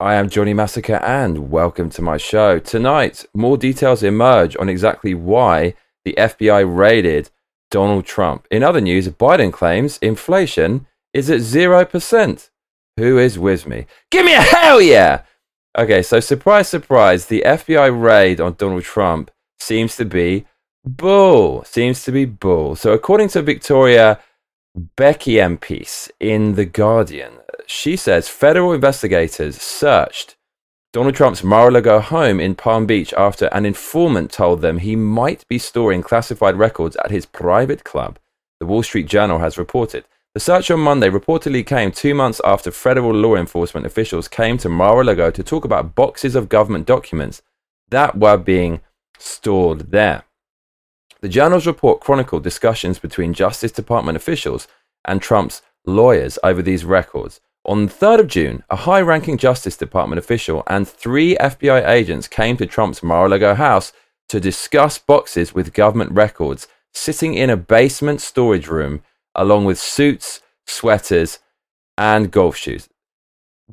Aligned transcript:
I 0.00 0.14
am 0.14 0.28
Johnny 0.28 0.54
Massacre 0.54 1.02
and 1.02 1.50
welcome 1.50 1.90
to 1.90 2.02
my 2.02 2.18
show. 2.18 2.60
Tonight, 2.60 3.26
more 3.34 3.58
details 3.58 4.04
emerge 4.04 4.56
on 4.56 4.68
exactly 4.68 5.12
why 5.12 5.74
the 6.04 6.14
FBI 6.16 6.64
raided 6.64 7.30
Donald 7.72 8.04
Trump. 8.06 8.46
In 8.48 8.62
other 8.62 8.80
news, 8.80 9.08
Biden 9.08 9.52
claims 9.52 9.98
inflation 9.98 10.86
is 11.12 11.28
at 11.28 11.40
0%. 11.40 12.50
Who 12.96 13.18
is 13.18 13.40
with 13.40 13.66
me? 13.66 13.86
Give 14.12 14.24
me 14.24 14.34
a 14.34 14.40
hell 14.40 14.80
yeah! 14.80 15.22
Okay, 15.76 16.02
so 16.02 16.20
surprise, 16.20 16.68
surprise, 16.68 17.26
the 17.26 17.42
FBI 17.44 18.00
raid 18.00 18.40
on 18.40 18.54
Donald 18.54 18.84
Trump 18.84 19.32
seems 19.58 19.96
to 19.96 20.04
be 20.04 20.46
bull. 20.84 21.64
Seems 21.64 22.04
to 22.04 22.12
be 22.12 22.24
bull. 22.24 22.76
So, 22.76 22.92
according 22.92 23.30
to 23.30 23.42
Victoria 23.42 24.20
Bekiempis 24.96 25.60
piece 25.60 26.08
in 26.20 26.54
The 26.54 26.66
Guardian, 26.66 27.37
she 27.66 27.96
says 27.96 28.28
federal 28.28 28.72
investigators 28.72 29.60
searched 29.60 30.36
Donald 30.92 31.14
Trump's 31.14 31.44
Mar-a-Lago 31.44 32.00
home 32.00 32.40
in 32.40 32.54
Palm 32.54 32.86
Beach 32.86 33.12
after 33.12 33.46
an 33.46 33.66
informant 33.66 34.32
told 34.32 34.62
them 34.62 34.78
he 34.78 34.96
might 34.96 35.46
be 35.46 35.58
storing 35.58 36.02
classified 36.02 36.56
records 36.56 36.96
at 37.04 37.10
his 37.10 37.26
private 37.26 37.84
club, 37.84 38.18
the 38.58 38.64
Wall 38.64 38.82
Street 38.82 39.06
Journal 39.06 39.38
has 39.38 39.58
reported. 39.58 40.04
The 40.32 40.40
search 40.40 40.70
on 40.70 40.80
Monday 40.80 41.10
reportedly 41.10 41.66
came 41.66 41.92
two 41.92 42.14
months 42.14 42.40
after 42.42 42.70
federal 42.70 43.12
law 43.12 43.34
enforcement 43.34 43.86
officials 43.86 44.28
came 44.28 44.56
to 44.58 44.68
Mar-a-Lago 44.70 45.30
to 45.30 45.42
talk 45.42 45.64
about 45.66 45.94
boxes 45.94 46.34
of 46.34 46.48
government 46.48 46.86
documents 46.86 47.42
that 47.90 48.16
were 48.18 48.38
being 48.38 48.80
stored 49.18 49.90
there. 49.90 50.24
The 51.20 51.28
journal's 51.28 51.66
report 51.66 52.00
chronicled 52.00 52.44
discussions 52.44 52.98
between 52.98 53.34
Justice 53.34 53.72
Department 53.72 54.16
officials 54.16 54.68
and 55.04 55.20
Trump's 55.20 55.60
lawyers 55.84 56.38
over 56.42 56.62
these 56.62 56.84
records. 56.84 57.40
On 57.68 57.84
the 57.84 57.92
3rd 57.92 58.20
of 58.20 58.28
June, 58.28 58.62
a 58.70 58.76
high 58.76 59.02
ranking 59.02 59.36
Justice 59.36 59.76
Department 59.76 60.18
official 60.18 60.62
and 60.68 60.88
three 60.88 61.36
FBI 61.36 61.86
agents 61.86 62.26
came 62.26 62.56
to 62.56 62.64
Trump's 62.64 63.02
Mar 63.02 63.26
a 63.26 63.28
Lago 63.28 63.54
house 63.54 63.92
to 64.30 64.40
discuss 64.40 64.96
boxes 64.96 65.54
with 65.54 65.74
government 65.74 66.10
records 66.12 66.66
sitting 66.94 67.34
in 67.34 67.50
a 67.50 67.58
basement 67.58 68.22
storage 68.22 68.68
room, 68.68 69.02
along 69.34 69.66
with 69.66 69.78
suits, 69.78 70.40
sweaters, 70.66 71.40
and 71.98 72.30
golf 72.30 72.56
shoes. 72.56 72.88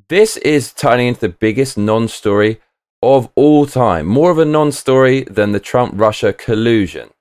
This 0.10 0.36
is 0.36 0.74
turning 0.74 1.08
into 1.08 1.22
the 1.22 1.30
biggest 1.30 1.78
non 1.78 2.10
story 2.10 2.60
of 3.02 3.30
all 3.36 3.66
time, 3.66 4.08
more 4.08 4.30
of 4.30 4.38
a 4.38 4.44
non 4.44 4.74
story 4.74 5.22
than 5.22 5.54
the 5.54 5.62
Trump 5.62 5.94
Russia 5.96 6.34
collusion. 6.34 7.12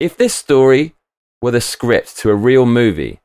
If 0.00 0.16
this 0.16 0.34
story 0.34 0.96
were 1.40 1.52
the 1.52 1.60
script 1.60 2.16
to 2.18 2.30
a 2.30 2.34
real 2.34 2.66
movie, 2.66 3.20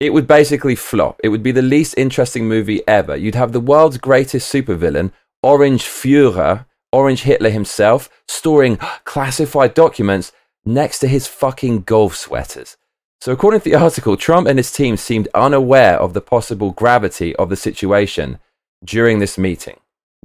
it 0.00 0.12
would 0.12 0.26
basically 0.26 0.74
flop. 0.74 1.20
It 1.24 1.28
would 1.30 1.42
be 1.42 1.52
the 1.52 1.62
least 1.62 1.94
interesting 1.96 2.46
movie 2.46 2.86
ever. 2.86 3.16
You'd 3.16 3.34
have 3.34 3.52
the 3.52 3.60
world's 3.60 3.98
greatest 3.98 4.52
supervillain, 4.52 5.12
Orange 5.42 5.84
Führer, 5.84 6.66
Orange 6.92 7.22
Hitler 7.22 7.50
himself, 7.50 8.10
storing 8.28 8.76
classified 9.04 9.74
documents 9.74 10.32
next 10.64 10.98
to 11.00 11.08
his 11.08 11.26
fucking 11.26 11.82
golf 11.82 12.14
sweaters. 12.16 12.76
So, 13.20 13.32
according 13.32 13.60
to 13.60 13.70
the 13.70 13.76
article, 13.86 14.16
Trump 14.16 14.46
and 14.46 14.58
his 14.58 14.72
team 14.72 14.96
seemed 14.96 15.28
unaware 15.34 15.98
of 15.98 16.12
the 16.12 16.20
possible 16.20 16.72
gravity 16.72 17.34
of 17.36 17.48
the 17.48 17.56
situation 17.56 18.38
during 18.84 19.18
this 19.18 19.38
meeting, 19.38 19.80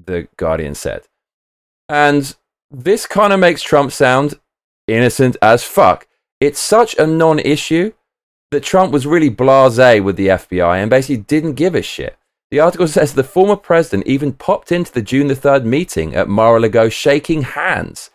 the 0.06 0.28
Guardian 0.38 0.76
said. 0.76 1.04
And 1.88 2.36
this 2.70 3.06
kind 3.06 3.34
of 3.34 3.40
makes 3.40 3.62
Trump 3.62 3.92
sound 3.92 4.40
innocent 4.88 5.38
as 5.42 5.64
fuck. 5.64 6.08
It's 6.40 6.60
such 6.60 6.96
a 6.98 7.08
non 7.08 7.40
issue 7.40 7.94
that 8.52 8.64
Trump 8.64 8.92
was 8.92 9.08
really 9.08 9.30
blase 9.30 10.02
with 10.02 10.18
the 10.18 10.28
FBI 10.28 10.82
and 10.82 10.90
basically 10.90 11.18
didn't 11.18 11.54
give 11.54 11.74
a 11.74 11.82
shit. 11.82 12.18
The 12.52 12.60
article 12.60 12.88
says 12.90 13.14
the 13.14 13.24
former 13.24 13.56
president 13.56 14.08
even 14.08 14.34
popped 14.34 14.72
into 14.72 14.92
the 14.92 15.02
June 15.02 15.28
the 15.28 15.36
3rd 15.36 15.64
meeting 15.64 16.14
at 16.14 16.28
Mar-a-Lago 16.28 16.90
shaking 16.90 17.44
hands, 17.44 18.10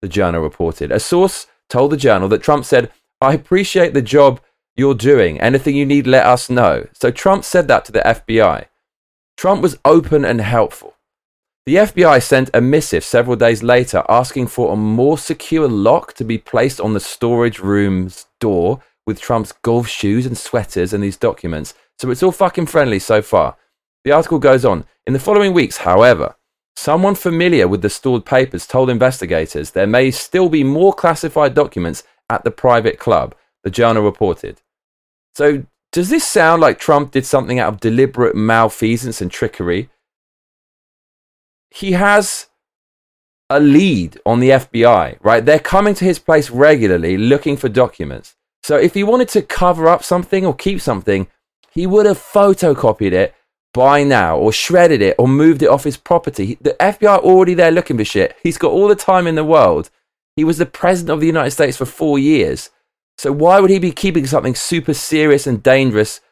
the 0.00 0.08
journal 0.08 0.42
reported. 0.42 0.92
A 0.92 1.00
source 1.00 1.46
told 1.68 1.90
the 1.90 1.96
journal 1.96 2.28
that 2.28 2.42
Trump 2.42 2.64
said, 2.64 2.90
I 3.20 3.34
appreciate 3.34 3.94
the 3.94 4.02
job 4.02 4.40
you're 4.76 4.94
doing. 4.94 5.40
Anything 5.40 5.76
you 5.76 5.86
need, 5.86 6.06
let 6.06 6.26
us 6.26 6.48
know. 6.48 6.86
So 6.92 7.10
Trump 7.10 7.44
said 7.44 7.68
that 7.68 7.84
to 7.86 7.92
the 7.92 8.00
FBI. 8.00 8.66
Trump 9.36 9.62
was 9.62 9.78
open 9.84 10.24
and 10.24 10.40
helpful. 10.40 10.94
The 11.66 11.76
FBI 11.76 12.22
sent 12.22 12.50
a 12.52 12.60
missive 12.60 13.02
several 13.02 13.36
days 13.36 13.62
later 13.62 14.04
asking 14.08 14.48
for 14.48 14.72
a 14.72 14.76
more 14.76 15.16
secure 15.16 15.66
lock 15.66 16.12
to 16.14 16.24
be 16.24 16.36
placed 16.36 16.80
on 16.80 16.92
the 16.92 17.00
storage 17.00 17.58
room's 17.58 18.26
door 18.38 18.82
with 19.06 19.20
Trump's 19.20 19.52
golf 19.52 19.88
shoes 19.88 20.26
and 20.26 20.36
sweaters 20.36 20.92
and 20.92 21.02
these 21.02 21.16
documents. 21.16 21.74
So 21.98 22.10
it's 22.10 22.22
all 22.22 22.32
fucking 22.32 22.66
friendly 22.66 22.98
so 22.98 23.22
far. 23.22 23.56
The 24.04 24.12
article 24.12 24.38
goes 24.38 24.64
on. 24.64 24.84
In 25.06 25.12
the 25.12 25.18
following 25.18 25.52
weeks, 25.52 25.78
however, 25.78 26.36
someone 26.76 27.14
familiar 27.14 27.68
with 27.68 27.82
the 27.82 27.90
stored 27.90 28.24
papers 28.24 28.66
told 28.66 28.90
investigators 28.90 29.70
there 29.70 29.86
may 29.86 30.10
still 30.10 30.48
be 30.48 30.64
more 30.64 30.92
classified 30.92 31.54
documents 31.54 32.02
at 32.30 32.44
the 32.44 32.50
private 32.50 32.98
club, 32.98 33.34
the 33.62 33.70
journal 33.70 34.02
reported. 34.02 34.60
So, 35.34 35.64
does 35.92 36.10
this 36.10 36.26
sound 36.26 36.60
like 36.60 36.78
Trump 36.78 37.12
did 37.12 37.24
something 37.24 37.58
out 37.58 37.72
of 37.72 37.80
deliberate 37.80 38.34
malfeasance 38.34 39.20
and 39.20 39.30
trickery? 39.30 39.90
He 41.70 41.92
has 41.92 42.48
a 43.48 43.60
lead 43.60 44.18
on 44.26 44.40
the 44.40 44.50
FBI, 44.50 45.18
right? 45.22 45.44
They're 45.44 45.58
coming 45.58 45.94
to 45.94 46.04
his 46.04 46.18
place 46.18 46.50
regularly 46.50 47.16
looking 47.16 47.56
for 47.56 47.68
documents. 47.68 48.34
So 48.64 48.78
if 48.78 48.94
he 48.94 49.04
wanted 49.04 49.28
to 49.28 49.42
cover 49.42 49.88
up 49.88 50.02
something 50.02 50.46
or 50.46 50.54
keep 50.54 50.80
something, 50.80 51.26
he 51.70 51.86
would 51.86 52.06
have 52.06 52.16
photocopied 52.16 53.12
it 53.12 53.34
by 53.74 54.04
now 54.04 54.38
or 54.38 54.52
shredded 54.52 55.02
it 55.02 55.16
or 55.18 55.28
moved 55.28 55.62
it 55.62 55.68
off 55.68 55.84
his 55.84 55.98
property. 55.98 56.56
The 56.62 56.74
FBI 56.80 57.10
are 57.10 57.18
already 57.18 57.52
there 57.52 57.70
looking 57.70 57.98
for 57.98 58.06
shit. 58.06 58.34
He's 58.42 58.56
got 58.56 58.72
all 58.72 58.88
the 58.88 58.94
time 58.94 59.26
in 59.26 59.34
the 59.34 59.44
world. 59.44 59.90
He 60.34 60.44
was 60.44 60.56
the 60.56 60.64
president 60.64 61.10
of 61.10 61.20
the 61.20 61.26
United 61.26 61.50
States 61.50 61.76
for 61.76 61.84
four 61.84 62.18
years. 62.18 62.70
So 63.18 63.32
why 63.32 63.60
would 63.60 63.68
he 63.68 63.78
be 63.78 63.92
keeping 63.92 64.26
something 64.26 64.54
super 64.54 64.94
serious 64.94 65.46
and 65.46 65.62
dangerous 65.62 66.22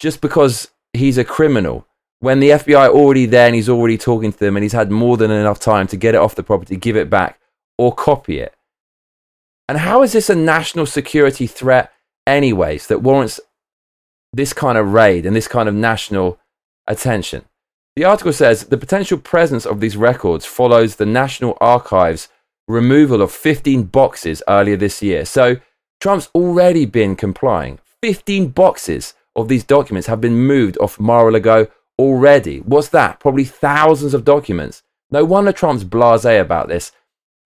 just 0.00 0.22
because 0.22 0.70
he's 0.94 1.18
a 1.18 1.24
criminal? 1.24 1.86
When 2.20 2.40
the 2.40 2.50
FBI 2.50 2.88
are 2.88 2.88
already 2.88 3.26
there 3.26 3.48
and 3.48 3.54
he's 3.54 3.68
already 3.68 3.98
talking 3.98 4.32
to 4.32 4.38
them 4.38 4.56
and 4.56 4.62
he's 4.62 4.72
had 4.72 4.90
more 4.90 5.18
than 5.18 5.30
enough 5.30 5.60
time 5.60 5.88
to 5.88 5.98
get 5.98 6.14
it 6.14 6.22
off 6.22 6.36
the 6.36 6.42
property, 6.42 6.78
give 6.78 6.96
it 6.96 7.10
back, 7.10 7.38
or 7.76 7.94
copy 7.94 8.38
it. 8.38 8.54
And 9.68 9.78
how 9.78 10.02
is 10.02 10.12
this 10.12 10.28
a 10.28 10.34
national 10.34 10.86
security 10.86 11.46
threat, 11.46 11.92
anyways, 12.26 12.86
that 12.88 13.02
warrants 13.02 13.40
this 14.32 14.52
kind 14.52 14.76
of 14.76 14.92
raid 14.92 15.24
and 15.24 15.34
this 15.34 15.48
kind 15.48 15.68
of 15.68 15.74
national 15.74 16.38
attention? 16.86 17.44
The 17.96 18.04
article 18.04 18.32
says 18.32 18.64
the 18.64 18.76
potential 18.76 19.18
presence 19.18 19.64
of 19.64 19.80
these 19.80 19.96
records 19.96 20.44
follows 20.44 20.96
the 20.96 21.06
National 21.06 21.56
Archives' 21.60 22.28
removal 22.66 23.22
of 23.22 23.30
15 23.30 23.84
boxes 23.84 24.42
earlier 24.48 24.76
this 24.76 25.00
year. 25.02 25.24
So 25.24 25.56
Trump's 26.00 26.28
already 26.34 26.86
been 26.86 27.16
complying. 27.16 27.78
15 28.02 28.48
boxes 28.48 29.14
of 29.36 29.48
these 29.48 29.64
documents 29.64 30.08
have 30.08 30.20
been 30.20 30.36
moved 30.36 30.76
off 30.78 31.00
Mar 31.00 31.28
a 31.28 31.32
Lago 31.32 31.68
already. 31.98 32.58
What's 32.58 32.88
that? 32.88 33.20
Probably 33.20 33.44
thousands 33.44 34.12
of 34.12 34.24
documents. 34.24 34.82
No 35.10 35.24
wonder 35.24 35.52
Trump's 35.52 35.84
blase 35.84 36.24
about 36.24 36.68
this 36.68 36.92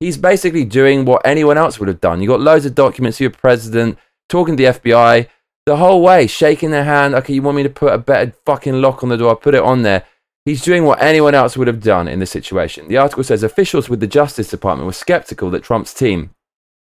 he's 0.01 0.17
basically 0.17 0.65
doing 0.65 1.05
what 1.05 1.23
anyone 1.25 1.59
else 1.59 1.79
would 1.79 1.89
have 1.89 2.01
done. 2.01 2.21
You 2.21 2.29
got 2.29 2.41
loads 2.41 2.67
of 2.67 2.75
documents, 2.75 3.21
you're 3.21 3.31
president, 3.31 3.99
talking 4.29 4.57
to 4.57 4.63
the 4.63 4.71
FBI 4.71 5.29
the 5.67 5.77
whole 5.77 6.01
way, 6.03 6.27
shaking 6.27 6.71
their 6.71 6.85
hand. 6.85 7.15
Okay, 7.15 7.35
you 7.35 7.43
want 7.43 7.57
me 7.57 7.63
to 7.63 7.71
put 7.71 7.93
a 7.93 7.99
better 7.99 8.33
fucking 8.47 8.81
lock 8.81 9.03
on 9.03 9.11
the 9.11 9.17
door? 9.17 9.33
I 9.33 9.35
put 9.35 9.55
it 9.55 9.63
on 9.63 9.83
there. 9.83 10.05
He's 10.45 10.63
doing 10.63 10.85
what 10.85 11.03
anyone 11.03 11.35
else 11.35 11.59
would 11.59 11.67
have 11.67 11.83
done 11.83 12.09
in 12.09 12.21
this 12.21 12.31
situation. 12.31 12.89
The 12.89 12.97
article 12.97 13.23
says 13.23 13.43
officials 13.43 13.91
with 13.91 14.01
the 14.01 14.07
Justice 14.07 14.49
Department 14.49 14.87
were 14.87 14.95
skeptical 14.95 15.51
that 15.51 15.63
Trump's 15.63 15.93
team 15.93 16.31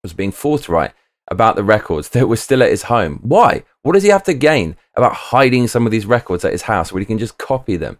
was 0.03 0.11
being 0.11 0.33
forthright 0.33 0.91
about 1.31 1.55
the 1.55 1.63
records 1.63 2.09
that 2.09 2.27
were 2.27 2.35
still 2.35 2.61
at 2.61 2.69
his 2.69 2.83
home. 2.83 3.19
Why? 3.23 3.63
What 3.81 3.93
does 3.93 4.03
he 4.03 4.09
have 4.09 4.23
to 4.23 4.33
gain 4.33 4.75
about 4.95 5.13
hiding 5.13 5.67
some 5.67 5.85
of 5.85 5.91
these 5.91 6.05
records 6.05 6.43
at 6.43 6.51
his 6.51 6.63
house 6.63 6.91
where 6.91 6.99
he 6.99 7.05
can 7.05 7.17
just 7.17 7.37
copy 7.37 7.77
them? 7.77 7.97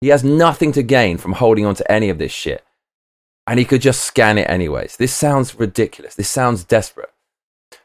He 0.00 0.08
has 0.08 0.24
nothing 0.24 0.72
to 0.72 0.82
gain 0.82 1.16
from 1.16 1.34
holding 1.34 1.64
on 1.64 1.76
to 1.76 1.90
any 1.90 2.08
of 2.08 2.18
this 2.18 2.32
shit 2.32 2.64
and 3.48 3.58
he 3.58 3.64
could 3.64 3.80
just 3.80 4.02
scan 4.02 4.36
it 4.36 4.48
anyways. 4.48 4.96
This 4.98 5.14
sounds 5.14 5.58
ridiculous. 5.58 6.14
This 6.14 6.28
sounds 6.28 6.64
desperate. 6.64 7.10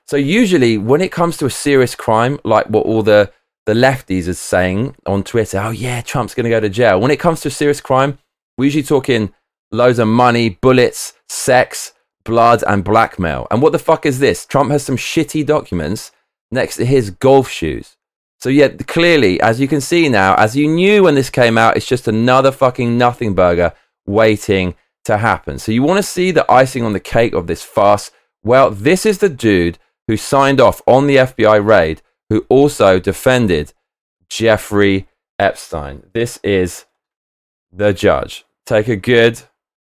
So 0.06 0.18
usually 0.18 0.77
when 0.77 1.00
it 1.00 1.12
comes 1.12 1.38
to 1.38 1.45
a 1.45 1.50
serious 1.50 1.95
crime, 1.95 2.38
like 2.44 2.68
what 2.68 2.86
all 2.86 3.01
the, 3.01 3.31
the 3.65 3.74
lefties 3.74 4.27
are 4.27 4.33
saying 4.33 4.98
on 5.06 5.24
Twitter, 5.24 5.57
oh 5.60 5.69
yeah, 5.69 6.01
Trump's 6.01 6.36
going 6.36 6.44
to 6.44 6.50
go 6.50 6.60
to 6.60 6.69
jail. 6.69 7.00
When 7.00 7.12
it 7.12 7.19
comes 7.19 7.39
to 7.42 7.48
a 7.48 7.51
serious 7.51 7.80
crime, 7.80 8.19
we 8.57 8.65
usually 8.65 8.83
talking 8.83 9.33
loads 9.71 10.00
of 10.00 10.10
money, 10.10 10.50
bullets, 10.50 11.13
sex, 11.30 11.94
blood, 12.25 12.62
and 12.68 12.83
blackmail. 12.83 13.48
And 13.50 13.62
what 13.62 13.71
the 13.71 13.80
fuck 13.80 14.06
is 14.06 14.19
this? 14.19 14.45
Trump 14.45 14.69
has 14.69 14.83
some 14.83 14.98
shitty 14.98 15.45
documents 15.45 16.12
next 16.51 16.75
to 16.75 16.86
his 16.86 17.10
golf 17.10 17.50
shoes. 17.50 17.95
So 18.42 18.50
yeah, 18.50 18.68
clearly, 18.68 19.39
as 19.39 19.62
you 19.62 19.69
can 19.69 19.80
see 19.80 20.10
now, 20.10 20.36
as 20.36 20.57
you 20.57 20.68
knew 20.68 21.04
when 21.04 21.15
this 21.15 21.30
came 21.30 21.57
out, 21.57 21.77
it's 21.77 21.88
just 21.88 22.10
another 22.10 22.51
fucking 22.51 22.98
nothing 22.98 23.33
burger 23.33 23.71
waiting 24.06 24.75
to 25.05 25.17
happen. 25.17 25.59
So 25.59 25.71
you 25.71 25.83
want 25.83 25.97
to 25.97 26.03
see 26.03 26.31
the 26.31 26.50
icing 26.51 26.83
on 26.83 26.94
the 26.94 27.00
cake 27.00 27.33
of 27.33 27.47
this 27.47 27.63
farce? 27.63 28.11
Well, 28.44 28.71
this 28.71 29.05
is 29.05 29.19
the 29.19 29.29
dude 29.29 29.79
who 30.07 30.17
signed 30.17 30.59
off 30.59 30.81
on 30.85 31.07
the 31.07 31.17
FBI 31.17 31.65
raid, 31.65 32.01
who 32.29 32.45
also 32.50 33.00
defended 33.00 33.73
Jeffrey 34.29 35.07
Epstein. 35.39 36.03
This 36.13 36.39
is 36.44 36.85
the 37.71 37.94
judge. 37.94 38.45
Take 38.65 38.88
a 38.88 38.95
good 38.95 39.41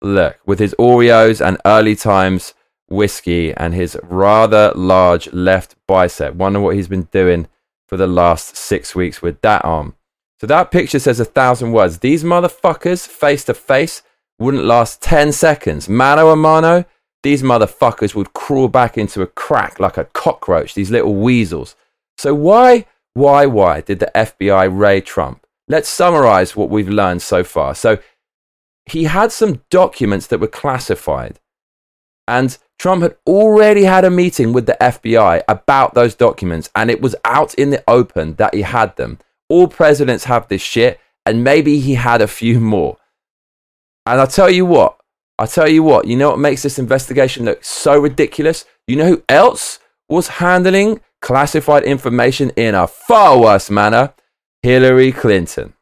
look 0.02 0.38
with 0.44 0.58
his 0.58 0.74
Oreos 0.78 1.44
and 1.44 1.58
early 1.64 1.96
times 1.96 2.54
whiskey 2.88 3.52
and 3.54 3.74
his 3.74 3.96
rather 4.02 4.72
large 4.74 5.32
left 5.32 5.74
bicep. 5.86 6.34
Wonder 6.34 6.60
what 6.60 6.76
he's 6.76 6.88
been 6.88 7.08
doing 7.10 7.48
for 7.86 7.96
the 7.96 8.06
last 8.06 8.56
six 8.56 8.94
weeks 8.94 9.22
with 9.22 9.40
that 9.42 9.64
arm. 9.64 9.94
So 10.40 10.46
that 10.46 10.70
picture 10.70 10.98
says 10.98 11.20
a 11.20 11.24
thousand 11.24 11.72
words. 11.72 11.98
These 11.98 12.24
motherfuckers 12.24 13.06
face 13.06 13.44
to 13.44 13.54
face 13.54 14.02
wouldn't 14.38 14.64
last 14.64 15.02
10 15.02 15.32
seconds. 15.32 15.88
Mano 15.88 16.30
a 16.30 16.36
mano, 16.36 16.84
these 17.22 17.42
motherfuckers 17.42 18.14
would 18.14 18.32
crawl 18.32 18.68
back 18.68 18.98
into 18.98 19.22
a 19.22 19.26
crack 19.26 19.80
like 19.80 19.96
a 19.96 20.04
cockroach, 20.04 20.74
these 20.74 20.90
little 20.90 21.14
weasels. 21.14 21.76
So 22.18 22.34
why, 22.34 22.86
why, 23.14 23.46
why 23.46 23.80
did 23.80 24.00
the 24.00 24.10
FBI 24.14 24.68
raid 24.76 25.06
Trump? 25.06 25.46
Let's 25.68 25.88
summarize 25.88 26.54
what 26.54 26.68
we've 26.68 26.88
learned 26.88 27.22
so 27.22 27.42
far. 27.42 27.74
So 27.74 27.98
he 28.86 29.04
had 29.04 29.32
some 29.32 29.62
documents 29.70 30.26
that 30.26 30.40
were 30.40 30.46
classified. 30.46 31.40
And 32.28 32.56
Trump 32.78 33.02
had 33.02 33.16
already 33.26 33.84
had 33.84 34.04
a 34.04 34.10
meeting 34.10 34.52
with 34.52 34.66
the 34.66 34.76
FBI 34.80 35.42
about 35.48 35.94
those 35.94 36.14
documents, 36.14 36.70
and 36.74 36.90
it 36.90 37.00
was 37.00 37.16
out 37.24 37.54
in 37.54 37.70
the 37.70 37.82
open 37.88 38.34
that 38.34 38.54
he 38.54 38.62
had 38.62 38.96
them. 38.96 39.18
All 39.48 39.68
presidents 39.68 40.24
have 40.24 40.48
this 40.48 40.62
shit, 40.62 41.00
and 41.24 41.44
maybe 41.44 41.78
he 41.80 41.94
had 41.94 42.20
a 42.20 42.28
few 42.28 42.60
more. 42.74 42.98
And 44.06 44.20
I 44.20 44.26
tell 44.26 44.50
you 44.50 44.66
what, 44.66 44.98
I 45.38 45.46
tell 45.46 45.68
you 45.68 45.82
what, 45.82 46.06
you 46.06 46.16
know 46.16 46.30
what 46.30 46.38
makes 46.38 46.62
this 46.62 46.78
investigation 46.78 47.44
look 47.44 47.64
so 47.64 47.98
ridiculous? 47.98 48.64
You 48.86 48.96
know 48.96 49.06
who 49.06 49.22
else 49.28 49.78
was 50.08 50.28
handling 50.28 51.00
classified 51.22 51.84
information 51.84 52.50
in 52.50 52.74
a 52.74 52.86
far 52.86 53.38
worse 53.38 53.70
manner? 53.70 54.12
Hillary 54.62 55.12
Clinton. 55.12 55.74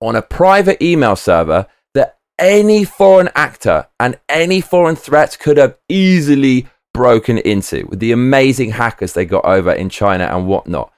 On 0.00 0.14
a 0.14 0.22
private 0.22 0.80
email 0.82 1.16
server 1.16 1.66
that 1.94 2.18
any 2.38 2.84
foreign 2.84 3.30
actor 3.34 3.88
and 3.98 4.18
any 4.28 4.60
foreign 4.60 4.96
threat 4.96 5.38
could 5.40 5.56
have 5.56 5.76
easily 5.88 6.66
broken 6.92 7.38
into 7.38 7.86
with 7.86 7.98
the 7.98 8.12
amazing 8.12 8.70
hackers 8.70 9.12
they 9.12 9.26
got 9.26 9.44
over 9.44 9.72
in 9.72 9.90
China 9.90 10.24
and 10.24 10.46
whatnot. 10.46 10.92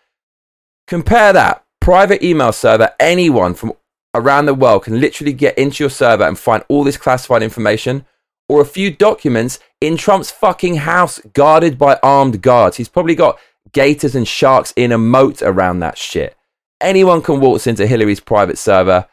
Compare 0.86 1.32
that 1.32 1.64
private 1.80 2.22
email 2.22 2.52
server, 2.52 2.90
anyone 3.00 3.54
from 3.54 3.72
around 4.14 4.46
the 4.46 4.54
world 4.54 4.84
can 4.84 5.00
literally 5.00 5.32
get 5.32 5.56
into 5.58 5.82
your 5.82 5.90
server 5.90 6.24
and 6.24 6.38
find 6.38 6.64
all 6.68 6.84
this 6.84 6.96
classified 6.96 7.42
information 7.42 8.04
or 8.48 8.60
a 8.60 8.66
few 8.66 8.90
documents 8.90 9.58
in 9.80 9.96
Trump's 9.96 10.30
fucking 10.30 10.76
house 10.76 11.20
guarded 11.34 11.78
by 11.78 11.98
armed 12.02 12.40
guards. 12.42 12.76
He's 12.76 12.88
probably 12.88 13.14
got 13.14 13.38
gators 13.72 14.14
and 14.14 14.26
sharks 14.26 14.72
in 14.76 14.92
a 14.92 14.98
moat 14.98 15.42
around 15.42 15.80
that 15.80 15.98
shit. 15.98 16.36
Anyone 16.80 17.22
can 17.22 17.40
waltz 17.40 17.66
into 17.66 17.86
Hillary's 17.86 18.20
private 18.20 18.58
server 18.58 19.06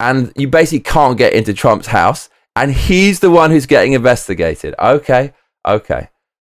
and 0.00 0.32
you 0.36 0.48
basically 0.48 0.80
can't 0.80 1.18
get 1.18 1.34
into 1.34 1.52
Trump's 1.52 1.88
house 1.88 2.30
and 2.56 2.72
he's 2.72 3.20
the 3.20 3.30
one 3.30 3.50
who's 3.50 3.66
getting 3.66 3.92
investigated. 3.92 4.74
Okay, 4.78 5.34
okay, 5.66 6.08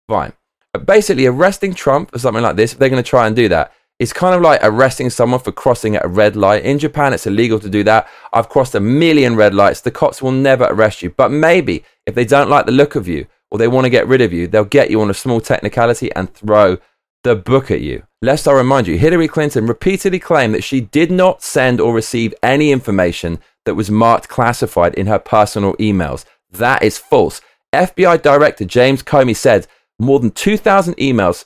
fine. 0.09 0.33
But 0.73 0.87
basically, 0.87 1.27
arresting 1.27 1.75
Trump 1.75 2.15
or 2.15 2.19
something 2.19 2.43
like 2.43 2.57
this, 2.57 2.73
if 2.73 2.79
they're 2.79 2.89
going 2.89 3.03
to 3.03 3.09
try 3.09 3.27
and 3.27 3.37
do 3.37 3.49
that, 3.51 3.73
it's 4.03 4.13
kind 4.13 4.35
of 4.35 4.43
like 4.43 4.59
arresting 4.65 5.11
someone 5.11 5.39
for 5.39 5.53
crossing 5.53 5.95
at 5.95 6.05
a 6.05 6.09
red 6.09 6.35
light. 6.35 6.65
In 6.65 6.81
Japan, 6.81 7.13
it's 7.13 7.25
illegal 7.25 7.61
to 7.61 7.71
do 7.71 7.85
that. 7.85 8.09
I've 8.33 8.49
crossed 8.49 8.75
a 8.75 8.81
million 8.81 9.37
red 9.37 9.55
lights. 9.55 9.81
The 9.81 9.93
cops 9.93 10.21
will 10.21 10.33
never 10.33 10.65
arrest 10.65 11.05
you. 11.05 11.11
But 11.11 11.31
maybe 11.31 11.85
if 12.05 12.17
they 12.17 12.25
don't 12.25 12.51
like 12.51 12.67
the 12.67 12.73
look 12.73 12.97
of 12.97 13.07
you 13.07 13.29
or 13.53 13.59
they 13.59 13.69
want 13.69 13.85
to 13.85 13.91
get 13.91 14.09
rid 14.09 14.21
of 14.21 14.33
you, 14.33 14.49
they'll 14.49 14.65
get 14.65 14.91
you 14.91 15.01
on 15.01 15.09
a 15.09 15.15
small 15.15 15.41
technicality 15.41 16.13
and 16.17 16.35
throw 16.35 16.79
the 17.23 17.37
book 17.37 17.71
at 17.71 17.81
you. 17.81 18.03
Lest 18.21 18.49
I 18.49 18.53
remind 18.53 18.89
you, 18.89 18.99
Hillary 18.99 19.29
Clinton 19.29 19.69
repeatedly 19.69 20.19
claimed 20.19 20.53
that 20.55 20.65
she 20.65 20.81
did 20.81 21.13
not 21.13 21.41
send 21.41 21.81
or 21.81 21.95
receive 21.95 22.35
any 22.43 22.73
information 22.73 23.39
that 23.67 23.77
was 23.77 23.89
marked 23.89 24.29
classified 24.29 24.95
in 24.97 25.07
her 25.07 25.21
personal 25.21 25.75
emails. 25.75 26.25
That 26.51 26.83
is 26.83 26.99
false. 26.99 27.41
FBI 27.73 28.21
Director 28.21 28.65
James 28.65 29.05
Comey 29.05 29.37
said 29.37 29.69
more 30.01 30.19
than 30.19 30.33
2,000 30.33 30.97
emails 30.97 31.45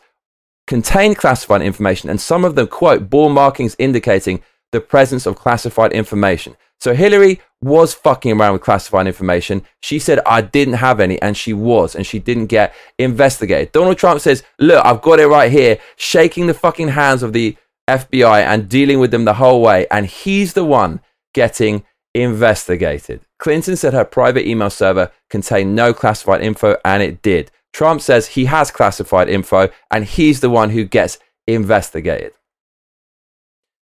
contained 0.66 1.16
classified 1.16 1.62
information, 1.62 2.10
and 2.10 2.20
some 2.20 2.44
of 2.44 2.54
them, 2.54 2.66
quote, 2.66 3.08
bore 3.08 3.30
markings 3.30 3.76
indicating 3.78 4.42
the 4.72 4.80
presence 4.80 5.26
of 5.26 5.36
classified 5.36 5.92
information. 5.92 6.56
So 6.78 6.94
Hillary 6.94 7.40
was 7.62 7.94
fucking 7.94 8.32
around 8.32 8.52
with 8.52 8.62
classified 8.62 9.06
information. 9.06 9.62
She 9.80 9.98
said, 9.98 10.20
I 10.26 10.42
didn't 10.42 10.74
have 10.74 11.00
any, 11.00 11.20
and 11.22 11.36
she 11.36 11.52
was, 11.52 11.94
and 11.94 12.06
she 12.06 12.18
didn't 12.18 12.46
get 12.46 12.74
investigated. 12.98 13.72
Donald 13.72 13.96
Trump 13.96 14.20
says, 14.20 14.42
Look, 14.58 14.84
I've 14.84 15.02
got 15.02 15.20
it 15.20 15.26
right 15.26 15.50
here, 15.50 15.78
shaking 15.96 16.46
the 16.46 16.54
fucking 16.54 16.88
hands 16.88 17.22
of 17.22 17.32
the 17.32 17.56
FBI 17.88 18.42
and 18.42 18.68
dealing 18.68 18.98
with 18.98 19.10
them 19.10 19.24
the 19.24 19.34
whole 19.34 19.62
way, 19.62 19.86
and 19.90 20.06
he's 20.06 20.52
the 20.52 20.64
one 20.64 21.00
getting 21.32 21.84
investigated. 22.14 23.20
Clinton 23.38 23.76
said 23.76 23.92
her 23.92 24.04
private 24.04 24.46
email 24.46 24.70
server 24.70 25.12
contained 25.30 25.74
no 25.74 25.94
classified 25.94 26.42
info, 26.42 26.76
and 26.84 27.02
it 27.02 27.22
did. 27.22 27.50
Trump 27.76 28.00
says 28.00 28.28
he 28.28 28.46
has 28.46 28.70
classified 28.70 29.28
info 29.28 29.68
and 29.90 30.06
he's 30.06 30.40
the 30.40 30.48
one 30.48 30.70
who 30.70 30.82
gets 30.82 31.18
investigated. 31.46 32.32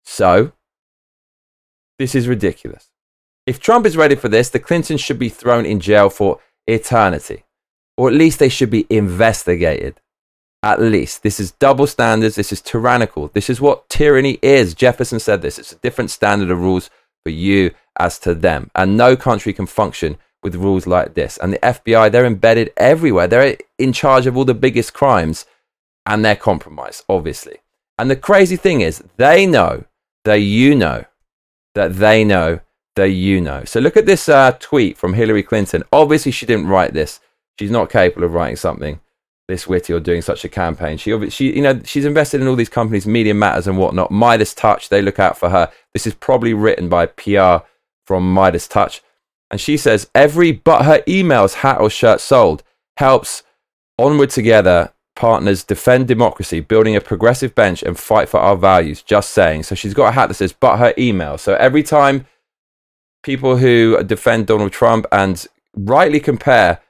So, 0.04 0.50
this 1.96 2.16
is 2.16 2.26
ridiculous. 2.26 2.88
If 3.46 3.60
Trump 3.60 3.86
is 3.86 3.96
ready 3.96 4.16
for 4.16 4.28
this, 4.28 4.50
the 4.50 4.58
Clintons 4.58 5.00
should 5.00 5.20
be 5.20 5.28
thrown 5.28 5.64
in 5.64 5.78
jail 5.78 6.10
for 6.10 6.40
eternity. 6.66 7.44
Or 7.96 8.08
at 8.08 8.16
least 8.16 8.40
they 8.40 8.48
should 8.48 8.68
be 8.68 8.84
investigated. 8.90 10.00
At 10.60 10.80
least. 10.80 11.22
This 11.22 11.38
is 11.38 11.52
double 11.52 11.86
standards. 11.86 12.34
This 12.34 12.52
is 12.52 12.60
tyrannical. 12.60 13.28
This 13.28 13.48
is 13.48 13.60
what 13.60 13.88
tyranny 13.88 14.40
is. 14.42 14.74
Jefferson 14.74 15.20
said 15.20 15.40
this. 15.40 15.56
It's 15.56 15.70
a 15.70 15.76
different 15.76 16.10
standard 16.10 16.50
of 16.50 16.58
rules 16.58 16.90
for 17.22 17.30
you 17.30 17.70
as 17.96 18.18
to 18.20 18.34
them. 18.34 18.72
And 18.74 18.96
no 18.96 19.16
country 19.16 19.52
can 19.52 19.66
function 19.66 20.18
with 20.42 20.54
rules 20.54 20.86
like 20.86 21.14
this. 21.14 21.38
And 21.38 21.52
the 21.52 21.58
FBI, 21.58 22.10
they're 22.10 22.26
embedded 22.26 22.72
everywhere. 22.76 23.26
They're 23.26 23.56
in 23.78 23.92
charge 23.92 24.26
of 24.26 24.36
all 24.36 24.44
the 24.44 24.54
biggest 24.54 24.94
crimes 24.94 25.46
and 26.06 26.24
they're 26.24 26.36
compromised, 26.36 27.04
obviously. 27.08 27.58
And 27.98 28.10
the 28.10 28.16
crazy 28.16 28.56
thing 28.56 28.80
is, 28.80 29.02
they 29.16 29.46
know 29.46 29.84
that 30.24 30.36
you 30.36 30.74
know 30.74 31.04
that 31.74 31.96
they 31.96 32.24
know 32.24 32.60
that 32.96 33.10
you 33.10 33.40
know. 33.40 33.64
So 33.64 33.80
look 33.80 33.96
at 33.96 34.06
this 34.06 34.28
uh, 34.28 34.52
tweet 34.58 34.96
from 34.96 35.14
Hillary 35.14 35.42
Clinton. 35.42 35.82
Obviously, 35.92 36.32
she 36.32 36.46
didn't 36.46 36.68
write 36.68 36.92
this. 36.92 37.20
She's 37.58 37.70
not 37.70 37.90
capable 37.90 38.24
of 38.24 38.34
writing 38.34 38.56
something 38.56 39.00
this 39.48 39.66
witty 39.66 39.94
or 39.94 39.98
doing 39.98 40.20
such 40.20 40.44
a 40.44 40.48
campaign. 40.48 40.98
She, 40.98 41.30
she, 41.30 41.56
you 41.56 41.62
know, 41.62 41.80
she's 41.82 42.04
invested 42.04 42.42
in 42.42 42.46
all 42.46 42.54
these 42.54 42.68
companies, 42.68 43.06
Media 43.06 43.32
Matters 43.32 43.66
and 43.66 43.78
whatnot. 43.78 44.10
MeidasTouch, 44.10 44.88
they 44.88 45.00
look 45.00 45.18
out 45.18 45.38
for 45.38 45.48
her. 45.48 45.72
This 45.94 46.06
is 46.06 46.14
probably 46.14 46.52
written 46.52 46.90
by 46.90 47.06
PR 47.06 47.64
from 48.04 48.34
MeidasTouch. 48.34 49.00
And 49.50 49.60
she 49.60 49.76
says 49.76 50.10
every 50.14 50.52
but 50.52 50.84
her 50.84 51.02
emails, 51.06 51.54
hat 51.54 51.80
or 51.80 51.90
shirt 51.90 52.20
sold 52.20 52.62
helps 52.96 53.42
onward 53.98 54.30
together 54.30 54.92
partners 55.16 55.64
defend 55.64 56.06
democracy, 56.06 56.60
building 56.60 56.94
a 56.94 57.00
progressive 57.00 57.54
bench 57.54 57.82
and 57.82 57.98
fight 57.98 58.28
for 58.28 58.38
our 58.38 58.56
values. 58.56 59.02
Just 59.02 59.30
saying. 59.30 59.64
So 59.64 59.74
she's 59.74 59.94
got 59.94 60.08
a 60.08 60.12
hat 60.12 60.28
that 60.28 60.34
says 60.34 60.52
but 60.52 60.78
her 60.78 60.94
email. 60.96 61.38
So 61.38 61.54
every 61.54 61.82
time 61.82 62.26
people 63.22 63.56
who 63.56 64.02
defend 64.04 64.46
Donald 64.46 64.72
Trump 64.72 65.06
and 65.10 65.44
rightly 65.74 66.20
compare 66.20 66.80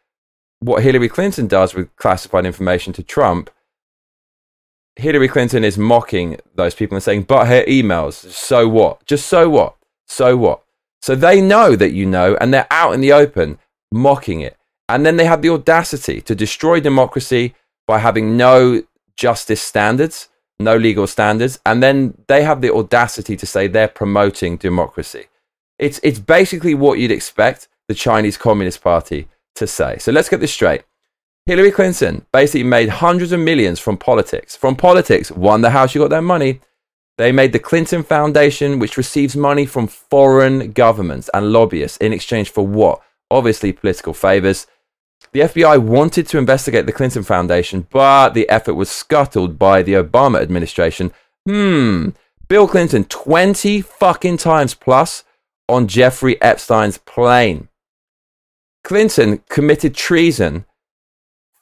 what 0.60 0.82
Hillary 0.82 1.08
Clinton 1.08 1.46
does 1.46 1.74
with 1.74 1.94
classified 1.96 2.44
information 2.44 2.92
to 2.94 3.02
Trump, 3.02 3.50
Hillary 4.96 5.28
Clinton 5.28 5.64
is 5.64 5.78
mocking 5.78 6.38
those 6.54 6.74
people 6.74 6.96
and 6.96 7.02
saying, 7.02 7.22
but 7.22 7.46
her 7.46 7.62
emails, 7.62 8.14
so 8.30 8.68
what? 8.68 9.06
Just 9.06 9.26
so 9.26 9.48
what? 9.48 9.76
So 10.06 10.36
what? 10.36 10.64
So 11.00 11.14
they 11.14 11.40
know 11.40 11.76
that 11.76 11.92
you 11.92 12.06
know, 12.06 12.36
and 12.40 12.52
they're 12.52 12.66
out 12.70 12.92
in 12.92 13.00
the 13.00 13.12
open 13.12 13.58
mocking 13.92 14.40
it. 14.40 14.56
And 14.88 15.04
then 15.04 15.16
they 15.16 15.26
have 15.26 15.42
the 15.42 15.50
audacity 15.50 16.20
to 16.22 16.34
destroy 16.34 16.80
democracy 16.80 17.54
by 17.86 17.98
having 17.98 18.36
no 18.36 18.82
justice 19.16 19.60
standards, 19.60 20.28
no 20.58 20.76
legal 20.76 21.06
standards. 21.06 21.58
And 21.66 21.82
then 21.82 22.14
they 22.26 22.42
have 22.42 22.60
the 22.60 22.72
audacity 22.72 23.36
to 23.36 23.46
say 23.46 23.66
they're 23.66 23.88
promoting 23.88 24.56
democracy. 24.56 25.26
It's, 25.78 26.00
it's 26.02 26.18
basically 26.18 26.74
what 26.74 26.98
you'd 26.98 27.10
expect 27.10 27.68
the 27.86 27.94
Chinese 27.94 28.36
Communist 28.36 28.82
Party 28.82 29.28
to 29.54 29.66
say. 29.66 29.98
So 29.98 30.10
let's 30.12 30.28
get 30.28 30.40
this 30.40 30.52
straight. 30.52 30.82
Hillary 31.46 31.70
Clinton 31.70 32.26
basically 32.32 32.64
made 32.64 32.88
hundreds 32.88 33.32
of 33.32 33.40
millions 33.40 33.80
from 33.80 33.96
politics. 33.96 34.56
From 34.56 34.76
politics, 34.76 35.30
wonder 35.30 35.70
how 35.70 35.86
she 35.86 35.98
got 35.98 36.10
that 36.10 36.22
money. 36.22 36.60
They 37.18 37.32
made 37.32 37.52
the 37.52 37.58
Clinton 37.58 38.04
Foundation, 38.04 38.78
which 38.78 38.96
receives 38.96 39.36
money 39.36 39.66
from 39.66 39.88
foreign 39.88 40.70
governments 40.70 41.28
and 41.34 41.52
lobbyists 41.52 41.98
in 41.98 42.12
exchange 42.12 42.50
for 42.50 42.64
what? 42.64 43.02
Obviously, 43.28 43.72
political 43.72 44.14
favors. 44.14 44.68
The 45.32 45.40
FBI 45.40 45.82
wanted 45.82 46.28
to 46.28 46.38
investigate 46.38 46.86
the 46.86 46.92
Clinton 46.92 47.24
Foundation, 47.24 47.88
but 47.90 48.34
the 48.34 48.48
effort 48.48 48.74
was 48.74 48.88
scuttled 48.88 49.58
by 49.58 49.82
the 49.82 49.94
Obama 49.94 50.40
administration. 50.40 51.10
Hmm. 51.44 52.10
Bill 52.46 52.68
Clinton 52.68 53.04
20 53.04 53.80
fucking 53.80 54.36
times 54.36 54.74
plus 54.74 55.24
on 55.68 55.88
Jeffrey 55.88 56.40
Epstein's 56.40 56.98
plane. 56.98 57.68
Clinton 58.84 59.42
committed 59.48 59.94
treason, 59.94 60.64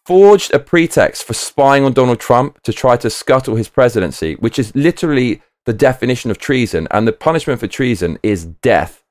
forged 0.07 0.55
a 0.55 0.59
pretext 0.59 1.25
for 1.25 1.35
spying 1.35 1.85
on 1.85 1.93
Donald 1.93 2.21
Trump 2.21 2.63
to 2.63 2.73
try 2.73 2.97
to 2.97 3.11
scuttle 3.11 3.57
his 3.57 3.69
presidency, 3.69 4.35
which 4.37 4.59
is 4.59 4.75
literally 4.77 5.43
the 5.65 5.73
definition 5.73 6.31
of 6.31 6.39
treason, 6.39 6.87
and 6.93 7.09
the 7.09 7.13
punishment 7.13 7.59
for 7.59 7.67
treason 7.67 8.19
is 8.23 8.45
death. 8.45 9.03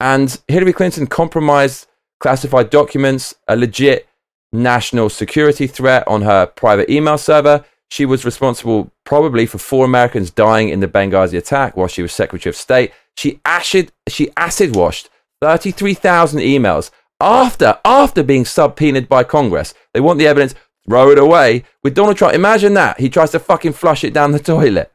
And 0.00 0.40
Hillary 0.48 0.72
Clinton 0.72 1.06
compromised 1.06 1.86
classified 2.20 2.70
documents, 2.70 3.34
a 3.46 3.56
legit 3.56 4.08
national 4.50 5.10
security 5.10 5.66
threat 5.66 6.08
on 6.08 6.22
her 6.22 6.46
private 6.46 6.88
email 6.88 7.18
server. 7.18 7.64
She 7.90 8.06
was 8.06 8.24
responsible 8.24 8.90
probably 9.04 9.44
for 9.44 9.58
four 9.58 9.84
Americans 9.84 10.30
dying 10.30 10.70
in 10.70 10.80
the 10.80 10.88
Benghazi 10.88 11.36
attack 11.36 11.76
while 11.76 11.88
she 11.88 12.02
was 12.02 12.12
Secretary 12.12 12.50
of 12.50 12.56
State. 12.56 12.92
She 13.16 13.40
acid, 13.44 13.92
she 14.08 14.30
acid 14.36 14.74
washed 14.74 15.10
33,000 15.42 16.40
emails 16.40 16.90
after, 17.20 17.78
after 17.84 18.22
being 18.22 18.44
subpoenaed 18.44 19.08
by 19.08 19.24
Congress. 19.24 19.74
They 19.92 20.00
want 20.00 20.18
the 20.18 20.26
evidence, 20.26 20.54
throw 20.88 21.10
it 21.10 21.18
away. 21.18 21.64
With 21.82 21.94
Donald 21.94 22.16
Trump, 22.16 22.34
imagine 22.34 22.74
that. 22.74 23.00
He 23.00 23.08
tries 23.08 23.30
to 23.32 23.38
fucking 23.38 23.72
flush 23.72 24.04
it 24.04 24.14
down 24.14 24.32
the 24.32 24.38
toilet. 24.54 24.92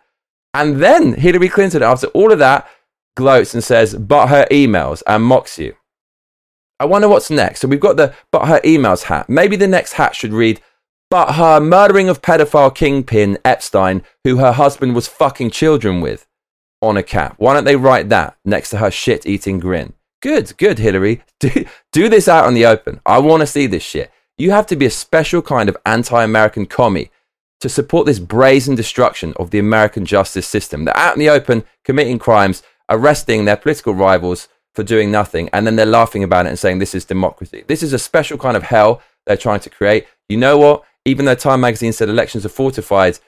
And 0.54 0.82
then 0.82 1.14
Hillary 1.14 1.50
Clinton, 1.50 1.82
after 1.82 2.08
all 2.08 2.32
of 2.32 2.40
that, 2.40 2.68
gloats 3.16 3.54
and 3.54 3.64
says, 3.64 3.96
but 3.96 4.28
her 4.28 4.46
emails 4.52 5.02
and 5.08 5.24
mocks 5.24 5.58
you. 5.58 5.76
I 6.80 6.86
wonder 6.86 7.08
what's 7.08 7.30
next. 7.30 7.62
So 7.62 7.68
we've 7.68 7.80
got 7.80 7.98
the 7.98 8.14
but 8.32 8.48
her 8.48 8.60
emails 8.62 9.04
hat. 9.04 9.30
Maybe 9.30 9.56
the 9.56 9.68
next 9.68 9.94
hat 9.94 10.16
should 10.16 10.34
read, 10.34 10.62
but 11.10 11.36
her 11.36 11.60
murdering 11.60 12.10
of 12.10 12.22
pedophile 12.22 12.74
kingpin 12.74 13.38
Epstein, 13.46 14.04
who 14.24 14.38
her 14.38 14.52
husband 14.52 14.96
was 14.96 15.08
fucking 15.08 15.52
children 15.52 16.02
with, 16.02 16.28
on 16.82 16.98
a 16.98 17.04
cap. 17.04 17.36
Why 17.38 17.54
don't 17.54 17.64
they 17.64 17.76
write 17.76 18.10
that 18.10 18.38
next 18.44 18.72
to 18.72 18.78
her 18.78 18.92
shit 18.92 19.26
eating 19.26 19.60
grin? 19.60 19.94
Good, 20.24 20.56
good, 20.58 20.80
Hillary. 20.80 21.22
Do, 21.42 21.66
do 21.92 22.08
this 22.08 22.30
out 22.30 22.48
in 22.48 22.54
the 22.54 22.66
open. 22.66 23.02
I 23.06 23.20
want 23.20 23.42
to 23.42 23.46
see 23.46 23.68
this 23.68 23.84
shit. 23.84 24.10
You 24.38 24.52
have 24.52 24.66
to 24.68 24.78
be 24.78 24.86
a 24.86 24.90
special 24.90 25.42
kind 25.42 25.68
of 25.68 25.76
anti 25.86 26.24
American 26.24 26.66
commie 26.66 27.12
to 27.60 27.68
support 27.68 28.06
this 28.06 28.20
brazen 28.20 28.74
destruction 28.74 29.34
of 29.36 29.50
the 29.50 29.60
American 29.60 30.06
justice 30.06 30.48
system. 30.48 30.86
They're 30.86 30.96
out 30.96 31.16
in 31.16 31.20
the 31.20 31.30
open 31.30 31.66
committing 31.84 32.20
crimes, 32.20 32.64
arresting 32.90 33.44
their 33.44 33.58
political 33.58 33.94
rivals 33.94 34.48
for 34.74 34.82
doing 34.84 35.12
nothing, 35.12 35.50
and 35.52 35.68
then 35.68 35.76
they're 35.76 35.86
laughing 35.86 36.24
about 36.24 36.46
it 36.46 36.50
and 36.50 36.60
saying 36.60 36.80
this 36.80 36.96
is 36.96 37.04
democracy. 37.04 37.66
This 37.68 37.84
is 37.84 37.92
a 37.92 38.00
special 38.00 38.38
kind 38.38 38.56
of 38.56 38.64
hell 38.64 39.02
they're 39.26 39.36
trying 39.36 39.60
to 39.60 39.70
create. 39.70 40.08
You 40.30 40.38
know 40.38 40.58
what? 40.58 40.86
Even 41.04 41.26
though 41.26 41.36
Time 41.36 41.60
magazine 41.60 41.92
said 41.92 42.08
elections 42.08 42.46
are 42.46 42.50
fortified, 42.50 43.20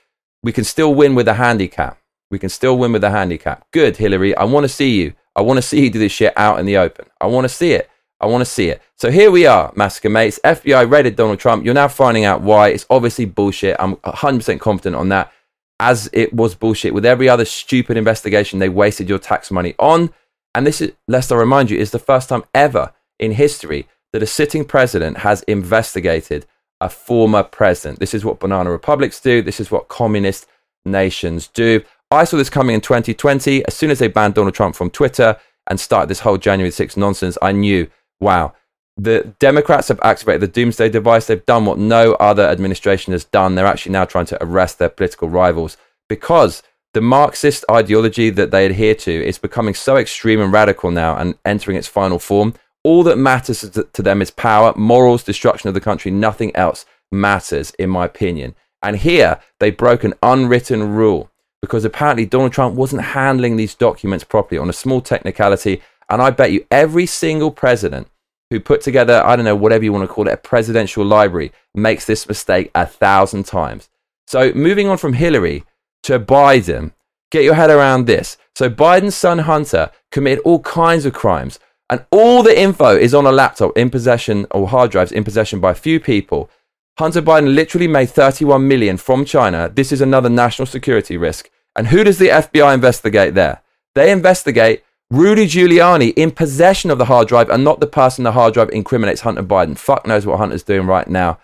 we 0.44 0.54
can 0.54 0.64
still 0.64 0.96
win 0.96 1.14
with 1.14 1.28
a 1.28 1.34
handicap. 1.34 2.00
We 2.32 2.40
can 2.40 2.50
still 2.50 2.78
win 2.78 2.94
with 2.94 3.04
a 3.04 3.12
handicap. 3.12 3.70
Good, 3.72 3.98
Hillary. 3.98 4.34
I 4.38 4.46
want 4.46 4.64
to 4.64 4.70
see 4.70 5.02
you. 5.02 5.14
I 5.36 5.42
want 5.42 5.58
to 5.58 5.62
see 5.62 5.84
you 5.84 5.90
do 5.90 6.00
this 6.00 6.12
shit 6.12 6.34
out 6.38 6.60
in 6.60 6.66
the 6.66 6.78
open. 6.78 7.06
I 7.20 7.28
want 7.28 7.46
to 7.46 7.50
see 7.50 7.74
it. 7.74 7.90
I 8.22 8.28
want 8.28 8.42
to 8.42 8.46
see 8.46 8.70
it. 8.70 8.82
So 8.96 9.12
here 9.12 9.30
we 9.30 9.46
are, 9.46 9.74
Massacre 9.76 10.10
Mates. 10.10 10.40
FBI 10.44 10.90
raided 10.90 11.16
Donald 11.16 11.40
Trump. 11.40 11.66
You're 11.66 11.74
now 11.74 11.90
finding 11.90 12.24
out 12.24 12.42
why. 12.42 12.70
It's 12.70 12.86
obviously 12.90 13.26
bullshit. 13.26 13.76
I'm 13.78 13.98
100% 13.98 14.60
confident 14.60 14.96
on 14.96 15.10
that. 15.10 15.32
As 15.80 16.10
it 16.14 16.34
was 16.34 16.56
bullshit 16.56 16.94
with 16.94 17.06
every 17.06 17.28
other 17.28 17.44
stupid 17.44 17.98
investigation 17.98 18.60
they 18.60 18.70
wasted 18.70 19.10
your 19.10 19.20
tax 19.20 19.52
money 19.52 19.76
on. 19.78 20.14
And 20.54 20.66
this 20.66 20.80
is, 20.80 20.94
lest 21.10 21.34
I 21.34 21.36
remind 21.36 21.70
you, 21.70 21.78
is 21.78 21.92
the 21.92 22.00
first 22.00 22.30
time 22.30 22.46
ever 22.54 22.94
in 23.20 23.34
history 23.34 23.90
that 24.14 24.24
a 24.24 24.28
sitting 24.28 24.64
president 24.64 25.18
has 25.18 25.44
investigated 25.44 26.46
a 26.80 26.90
former 26.90 27.44
president. 27.44 28.00
This 28.00 28.14
is 28.14 28.24
what 28.24 28.40
banana 28.40 28.72
republics 28.72 29.20
do. 29.20 29.42
This 29.42 29.60
is 29.60 29.70
what 29.70 29.90
communist 29.90 30.48
nations 30.86 31.48
do. 31.48 31.84
I 32.12 32.24
saw 32.24 32.38
this 32.38 32.50
coming 32.50 32.76
in 32.76 32.82
2020. 32.82 33.66
As 33.66 33.74
soon 33.74 33.92
as 33.92 34.00
they 34.00 34.08
banned 34.08 34.36
Donald 34.36 34.54
Trump 34.54 34.76
from 34.76 34.90
Twitter 34.90 35.38
and 35.68 35.80
started 35.80 36.10
this 36.10 36.20
whole 36.20 36.38
January 36.38 36.72
6th 36.72 36.98
nonsense, 36.98 37.38
I 37.42 37.52
knew, 37.52 37.88
wow, 38.20 38.54
the 38.98 39.34
Democrats 39.40 39.88
have 39.90 40.00
activated 40.04 40.42
the 40.42 40.48
doomsday 40.48 40.90
device. 40.90 41.28
They've 41.28 41.46
done 41.46 41.66
what 41.66 41.80
no 41.80 42.14
other 42.14 42.44
administration 42.48 43.12
has 43.14 43.26
done. 43.26 43.56
They're 43.56 43.66
actually 43.66 43.94
now 43.94 44.06
trying 44.06 44.28
to 44.28 44.44
arrest 44.44 44.80
their 44.80 44.90
political 44.90 45.30
rivals 45.30 45.78
because 46.08 46.64
the 46.94 47.02
Marxist 47.02 47.66
ideology 47.70 48.30
that 48.30 48.52
they 48.52 48.66
adhere 48.66 48.96
to 48.96 49.12
is 49.12 49.38
becoming 49.38 49.74
so 49.74 49.98
extreme 49.98 50.40
and 50.40 50.54
radical 50.54 50.92
now 50.92 51.18
and 51.18 51.38
entering 51.44 51.76
its 51.76 51.88
final 51.88 52.20
form. 52.20 52.54
All 52.84 53.04
that 53.04 53.18
matters 53.18 53.62
to 53.62 54.02
them 54.02 54.22
is 54.22 54.32
power, 54.32 54.74
morals, 54.78 55.24
destruction 55.24 55.68
of 55.68 55.74
the 55.74 55.82
country. 55.82 56.12
Nothing 56.12 56.56
else 56.56 56.86
matters, 57.12 57.72
in 57.72 57.90
my 57.90 58.06
opinion. 58.06 58.56
And 58.82 58.98
here 58.98 59.42
they 59.60 59.72
broke 59.72 60.04
an 60.04 60.14
unwritten 60.22 60.94
rule 60.96 61.32
because 61.62 61.86
apparently 61.86 62.26
Donald 62.26 62.54
Trump 62.54 62.76
wasn't 62.76 63.02
handling 63.02 63.58
these 63.58 63.76
documents 63.76 64.24
properly 64.24 64.60
on 64.60 64.70
a 64.70 64.74
small 64.74 65.02
technicality. 65.02 65.82
And 66.10 66.22
I 66.22 66.30
bet 66.30 66.52
you 66.52 66.66
every 66.70 67.06
single 67.06 67.52
president 67.52 68.08
who 68.50 68.60
put 68.60 68.82
together, 68.82 69.24
I 69.26 69.36
don't 69.36 69.46
know, 69.46 69.56
whatever 69.56 69.84
you 69.84 69.92
want 69.92 70.08
to 70.08 70.14
call 70.14 70.28
it, 70.28 70.34
a 70.34 70.38
presidential 70.38 71.04
library, 71.04 71.52
makes 71.74 72.06
this 72.06 72.28
mistake 72.28 72.70
a 72.76 72.86
thousand 72.86 73.46
times. 73.46 73.90
So 74.28 74.54
moving 74.54 74.88
on 74.88 74.98
from 74.98 75.14
Hillary 75.14 75.64
to 76.04 76.20
Biden, 76.20 76.92
get 77.32 77.44
your 77.44 77.56
head 77.56 77.72
around 77.72 78.06
this. 78.06 78.38
So 78.56 78.70
Biden's 78.70 79.16
son 79.16 79.40
Hunter 79.40 79.92
committed 80.12 80.44
all 80.46 80.60
kinds 80.60 81.06
of 81.06 81.14
crimes, 81.14 81.60
and 81.90 82.06
all 82.12 82.44
the 82.44 82.60
info 82.60 82.96
is 82.96 83.14
on 83.14 83.26
a 83.26 83.32
laptop 83.32 83.78
in 83.78 83.90
possession 83.90 84.46
or 84.52 84.68
hard 84.68 84.92
drives 84.92 85.12
in 85.12 85.24
possession 85.24 85.60
by 85.60 85.72
a 85.72 85.76
few 85.76 86.00
people. 86.00 86.50
Hunter 86.98 87.22
Biden 87.22 87.56
literally 87.56 87.88
made 87.88 88.10
31 88.10 88.68
million 88.68 88.98
from 88.98 89.26
China. 89.26 89.70
This 89.70 89.92
is 89.92 90.02
another 90.02 90.30
national 90.30 90.66
security 90.66 91.18
risk. 91.18 91.50
And 91.76 91.88
who 91.88 92.04
does 92.04 92.20
the 92.20 92.30
FBI 92.30 92.74
investigate 92.74 93.34
there? 93.34 93.62
They 93.96 94.12
investigate 94.12 94.84
Rudy 95.12 95.46
Giuliani 95.46 96.14
in 96.16 96.32
possession 96.32 96.90
of 96.90 96.98
the 96.98 97.06
hard 97.06 97.28
drive 97.28 97.50
and 97.50 97.64
not 97.64 97.80
the 97.80 97.88
person 97.88 98.24
the 98.24 98.32
hard 98.32 98.54
drive 98.54 98.70
incriminates 98.70 99.22
Hunter 99.22 99.44
Biden. 99.44 99.78
Fuck 99.78 100.08
knows 100.08 100.26
what 100.26 100.38
Hunter's 100.40 100.64
doing 100.64 100.88
right 100.88 101.08
now. 101.08 101.38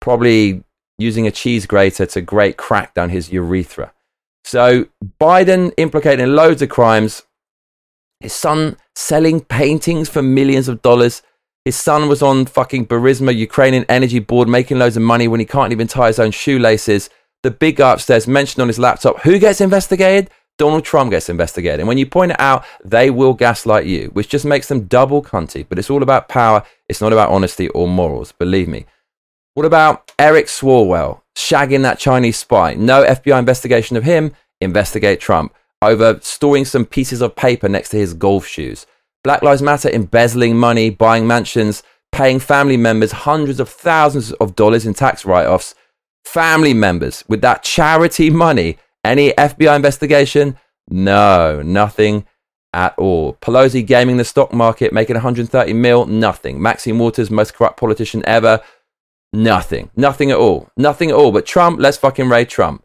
Probably 0.00 0.62
using 0.98 1.26
a 1.26 1.32
cheese 1.32 1.66
grater 1.66 2.06
to 2.06 2.20
grate 2.20 2.56
crack 2.56 2.94
down 2.94 3.10
his 3.10 3.32
urethra. 3.32 3.92
So 4.44 4.86
Biden 5.20 5.72
implicated 5.76 6.20
in 6.20 6.36
loads 6.36 6.62
of 6.62 6.68
crimes. 6.68 7.24
His 8.20 8.32
son 8.32 8.76
selling 8.94 9.40
paintings 9.40 10.08
for 10.08 10.22
millions 10.22 10.68
of 10.68 10.82
dollars. 10.82 11.22
His 11.64 11.76
son 11.76 12.08
was 12.08 12.22
on 12.22 12.46
fucking 12.46 12.86
Burisma, 12.86 13.34
Ukrainian 13.34 13.84
energy 13.88 14.18
board, 14.18 14.48
making 14.48 14.78
loads 14.78 14.96
of 14.96 15.02
money 15.02 15.28
when 15.28 15.40
he 15.40 15.46
can't 15.46 15.72
even 15.72 15.86
tie 15.86 16.08
his 16.08 16.18
own 16.18 16.30
shoelaces 16.30 17.08
the 17.44 17.50
big 17.50 17.76
guy 17.76 17.92
upstairs 17.92 18.26
mentioned 18.26 18.62
on 18.62 18.68
his 18.68 18.78
laptop 18.78 19.20
who 19.20 19.38
gets 19.38 19.60
investigated? 19.60 20.30
Donald 20.56 20.84
Trump 20.84 21.10
gets 21.10 21.28
investigated. 21.28 21.80
And 21.80 21.88
when 21.88 21.98
you 21.98 22.06
point 22.06 22.32
it 22.32 22.40
out, 22.40 22.64
they 22.84 23.10
will 23.10 23.34
gaslight 23.34 23.86
you, 23.86 24.08
which 24.14 24.28
just 24.28 24.46
makes 24.46 24.68
them 24.68 24.86
double 24.86 25.22
cunty. 25.22 25.66
But 25.68 25.78
it's 25.78 25.90
all 25.90 26.02
about 26.02 26.28
power. 26.28 26.64
It's 26.88 27.00
not 27.00 27.12
about 27.12 27.28
honesty 27.28 27.68
or 27.68 27.86
morals, 27.86 28.32
believe 28.32 28.68
me. 28.68 28.86
What 29.52 29.66
about 29.66 30.10
Eric 30.18 30.46
Swalwell 30.46 31.20
shagging 31.36 31.82
that 31.82 31.98
Chinese 31.98 32.38
spy? 32.38 32.74
No 32.74 33.04
FBI 33.04 33.38
investigation 33.38 33.96
of 33.96 34.04
him. 34.04 34.32
Investigate 34.60 35.20
Trump 35.20 35.54
over 35.82 36.18
storing 36.22 36.64
some 36.64 36.86
pieces 36.86 37.20
of 37.20 37.36
paper 37.36 37.68
next 37.68 37.90
to 37.90 37.98
his 37.98 38.14
golf 38.14 38.46
shoes. 38.46 38.86
Black 39.24 39.42
Lives 39.42 39.62
Matter 39.62 39.90
embezzling 39.90 40.56
money, 40.56 40.90
buying 40.90 41.26
mansions, 41.26 41.82
paying 42.12 42.38
family 42.38 42.76
members 42.76 43.10
hundreds 43.10 43.58
of 43.58 43.68
thousands 43.68 44.32
of 44.34 44.54
dollars 44.54 44.86
in 44.86 44.94
tax 44.94 45.24
write 45.24 45.46
offs 45.46 45.74
family 46.24 46.74
members 46.74 47.24
with 47.28 47.40
that 47.42 47.62
charity 47.62 48.30
money. 48.30 48.78
Any 49.04 49.32
FBI 49.32 49.76
investigation? 49.76 50.56
No, 50.88 51.62
nothing 51.62 52.26
at 52.72 52.94
all. 52.98 53.34
Pelosi 53.34 53.86
gaming 53.86 54.16
the 54.16 54.24
stock 54.24 54.52
market, 54.52 54.92
making 54.92 55.14
130 55.14 55.72
mil? 55.74 56.06
Nothing. 56.06 56.60
Maxine 56.60 56.98
Waters, 56.98 57.30
most 57.30 57.54
corrupt 57.54 57.78
politician 57.78 58.22
ever? 58.26 58.60
Nothing. 59.32 59.90
Nothing 59.96 60.30
at 60.30 60.38
all. 60.38 60.70
Nothing 60.76 61.10
at 61.10 61.16
all. 61.16 61.32
But 61.32 61.46
Trump, 61.46 61.80
let's 61.80 61.96
fucking 61.98 62.28
raid 62.28 62.48
Trump. 62.48 62.84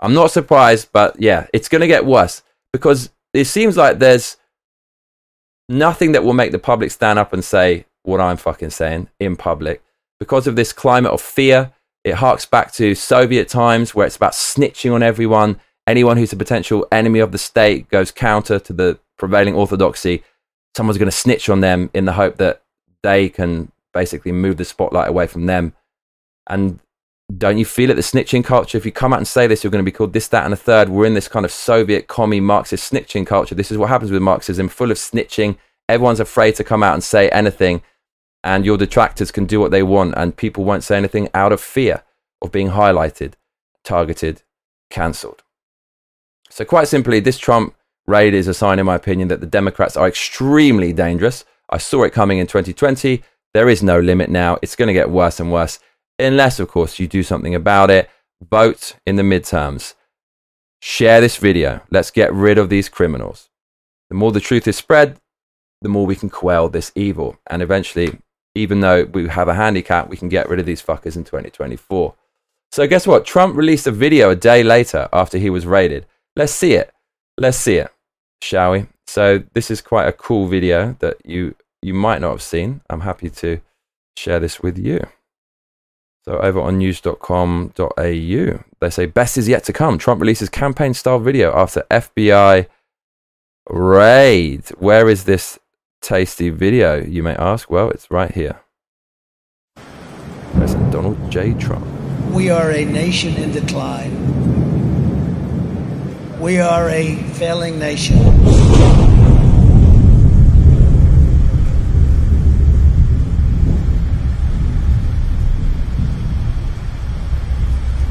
I'm 0.00 0.14
not 0.14 0.30
surprised, 0.30 0.88
but 0.92 1.20
yeah, 1.20 1.46
it's 1.52 1.68
going 1.68 1.80
to 1.80 1.86
get 1.86 2.04
worse 2.04 2.42
because 2.72 3.10
it 3.34 3.46
seems 3.46 3.76
like 3.76 3.98
there's 3.98 4.36
nothing 5.68 6.12
that 6.12 6.24
will 6.24 6.34
make 6.34 6.52
the 6.52 6.58
public 6.58 6.90
stand 6.90 7.18
up 7.18 7.32
and 7.32 7.44
say 7.44 7.86
what 8.02 8.20
I'm 8.20 8.36
fucking 8.36 8.70
saying 8.70 9.08
in 9.18 9.36
public 9.36 9.82
because 10.20 10.46
of 10.46 10.56
this 10.56 10.72
climate 10.72 11.12
of 11.12 11.20
fear. 11.20 11.72
It 12.04 12.14
harks 12.14 12.46
back 12.46 12.72
to 12.74 12.94
Soviet 12.94 13.48
times 13.48 13.94
where 13.94 14.06
it's 14.06 14.16
about 14.16 14.32
snitching 14.32 14.94
on 14.94 15.02
everyone. 15.02 15.60
Anyone 15.86 16.16
who's 16.16 16.32
a 16.32 16.36
potential 16.36 16.86
enemy 16.92 17.18
of 17.18 17.32
the 17.32 17.38
state 17.38 17.88
goes 17.88 18.10
counter 18.10 18.58
to 18.58 18.72
the 18.72 18.98
prevailing 19.18 19.54
orthodoxy. 19.54 20.22
Someone's 20.76 20.98
going 20.98 21.10
to 21.10 21.16
snitch 21.16 21.48
on 21.48 21.60
them 21.60 21.90
in 21.94 22.04
the 22.04 22.12
hope 22.12 22.36
that 22.36 22.62
they 23.02 23.28
can 23.28 23.72
basically 23.92 24.32
move 24.32 24.58
the 24.58 24.64
spotlight 24.64 25.08
away 25.08 25.26
from 25.26 25.46
them. 25.46 25.72
And 26.46 26.78
don't 27.38 27.58
you 27.58 27.64
feel 27.64 27.90
it, 27.90 27.94
the 27.94 28.02
snitching 28.02 28.44
culture? 28.44 28.76
If 28.78 28.84
you 28.84 28.92
come 28.92 29.12
out 29.12 29.18
and 29.18 29.28
say 29.28 29.46
this, 29.46 29.64
you're 29.64 29.70
going 29.70 29.84
to 29.84 29.90
be 29.90 29.96
called 29.96 30.12
this, 30.12 30.28
that, 30.28 30.44
and 30.44 30.52
a 30.52 30.56
third. 30.56 30.88
We're 30.88 31.06
in 31.06 31.14
this 31.14 31.28
kind 31.28 31.44
of 31.44 31.52
Soviet 31.52 32.06
commie 32.06 32.40
Marxist 32.40 32.92
snitching 32.92 33.26
culture. 33.26 33.54
This 33.54 33.70
is 33.70 33.78
what 33.78 33.88
happens 33.88 34.10
with 34.10 34.22
Marxism, 34.22 34.68
full 34.68 34.90
of 34.90 34.96
snitching. 34.96 35.56
Everyone's 35.88 36.20
afraid 36.20 36.54
to 36.56 36.64
come 36.64 36.82
out 36.82 36.94
and 36.94 37.04
say 37.04 37.28
anything 37.30 37.82
and 38.44 38.66
your 38.66 38.76
detractors 38.76 39.32
can 39.32 39.46
do 39.46 39.58
what 39.58 39.70
they 39.70 39.82
want, 39.82 40.14
and 40.16 40.36
people 40.36 40.64
won't 40.64 40.84
say 40.84 40.98
anything 40.98 41.30
out 41.32 41.50
of 41.50 41.62
fear 41.62 42.04
of 42.42 42.52
being 42.52 42.68
highlighted, 42.68 43.32
targeted, 43.82 44.42
cancelled. 44.90 45.42
So, 46.50 46.64
quite 46.66 46.86
simply, 46.86 47.20
this 47.20 47.38
Trump 47.38 47.74
raid 48.06 48.34
is 48.34 48.46
a 48.46 48.54
sign, 48.54 48.78
in 48.78 48.84
my 48.84 48.96
opinion, 48.96 49.28
that 49.28 49.40
the 49.40 49.46
Democrats 49.46 49.96
are 49.96 50.06
extremely 50.06 50.92
dangerous. 50.92 51.46
I 51.70 51.78
saw 51.78 52.04
it 52.04 52.12
coming 52.12 52.36
in 52.36 52.46
2020. 52.46 53.22
There 53.54 53.70
is 53.70 53.82
no 53.82 53.98
limit 53.98 54.28
now. 54.28 54.58
It's 54.60 54.76
going 54.76 54.88
to 54.88 54.92
get 54.92 55.08
worse 55.08 55.40
and 55.40 55.50
worse, 55.50 55.78
unless, 56.18 56.60
of 56.60 56.68
course, 56.68 56.98
you 56.98 57.06
do 57.06 57.22
something 57.22 57.54
about 57.54 57.90
it. 57.90 58.10
Vote 58.42 58.96
in 59.06 59.16
the 59.16 59.22
midterms. 59.22 59.94
Share 60.80 61.20
this 61.20 61.36
video. 61.36 61.80
Let's 61.90 62.10
get 62.10 62.32
rid 62.32 62.58
of 62.58 62.68
these 62.68 62.88
criminals. 62.88 63.48
The 64.10 64.16
more 64.16 64.32
the 64.32 64.40
truth 64.40 64.68
is 64.68 64.76
spread, 64.76 65.18
the 65.80 65.88
more 65.88 66.06
we 66.06 66.16
can 66.16 66.30
quell 66.30 66.68
this 66.68 66.92
evil. 66.94 67.38
And 67.48 67.62
eventually, 67.62 68.18
even 68.54 68.80
though 68.80 69.04
we 69.04 69.28
have 69.28 69.48
a 69.48 69.54
handicap, 69.54 70.08
we 70.08 70.16
can 70.16 70.28
get 70.28 70.48
rid 70.48 70.60
of 70.60 70.66
these 70.66 70.82
fuckers 70.82 71.16
in 71.16 71.24
2024. 71.24 72.14
So, 72.70 72.86
guess 72.86 73.06
what? 73.06 73.24
Trump 73.24 73.56
released 73.56 73.86
a 73.86 73.92
video 73.92 74.30
a 74.30 74.36
day 74.36 74.62
later 74.62 75.08
after 75.12 75.38
he 75.38 75.48
was 75.48 75.66
raided. 75.66 76.06
Let's 76.36 76.52
see 76.52 76.72
it. 76.72 76.92
Let's 77.38 77.56
see 77.56 77.76
it, 77.76 77.90
shall 78.42 78.72
we? 78.72 78.86
So, 79.06 79.44
this 79.54 79.70
is 79.70 79.80
quite 79.80 80.08
a 80.08 80.12
cool 80.12 80.48
video 80.48 80.96
that 81.00 81.16
you 81.24 81.54
you 81.82 81.94
might 81.94 82.20
not 82.20 82.30
have 82.30 82.42
seen. 82.42 82.80
I'm 82.88 83.02
happy 83.02 83.30
to 83.30 83.60
share 84.16 84.40
this 84.40 84.62
with 84.62 84.78
you. 84.78 85.06
So 86.24 86.38
over 86.38 86.58
on 86.58 86.78
news.com.au, 86.78 87.74
they 87.98 88.90
say 88.90 89.06
best 89.06 89.36
is 89.36 89.46
yet 89.46 89.64
to 89.64 89.74
come. 89.74 89.98
Trump 89.98 90.22
releases 90.22 90.48
campaign 90.48 90.94
style 90.94 91.18
video 91.18 91.54
after 91.54 91.84
FBI 91.90 92.66
raid. 93.68 94.68
Where 94.78 95.10
is 95.10 95.24
this 95.24 95.58
tasty 96.00 96.48
video, 96.48 96.96
you 97.02 97.22
may 97.22 97.34
ask? 97.34 97.68
Well, 97.68 97.90
it's 97.90 98.10
right 98.10 98.32
here. 98.32 98.60
President 100.54 100.90
Donald 100.92 101.30
J. 101.30 101.52
Trump. 101.54 101.86
We 102.30 102.48
are 102.48 102.70
a 102.70 102.86
nation 102.86 103.34
in 103.36 103.52
decline. 103.52 104.10
We 106.40 106.58
are 106.58 106.88
a 106.88 107.16
failing 107.34 107.78
nation. 107.78 108.53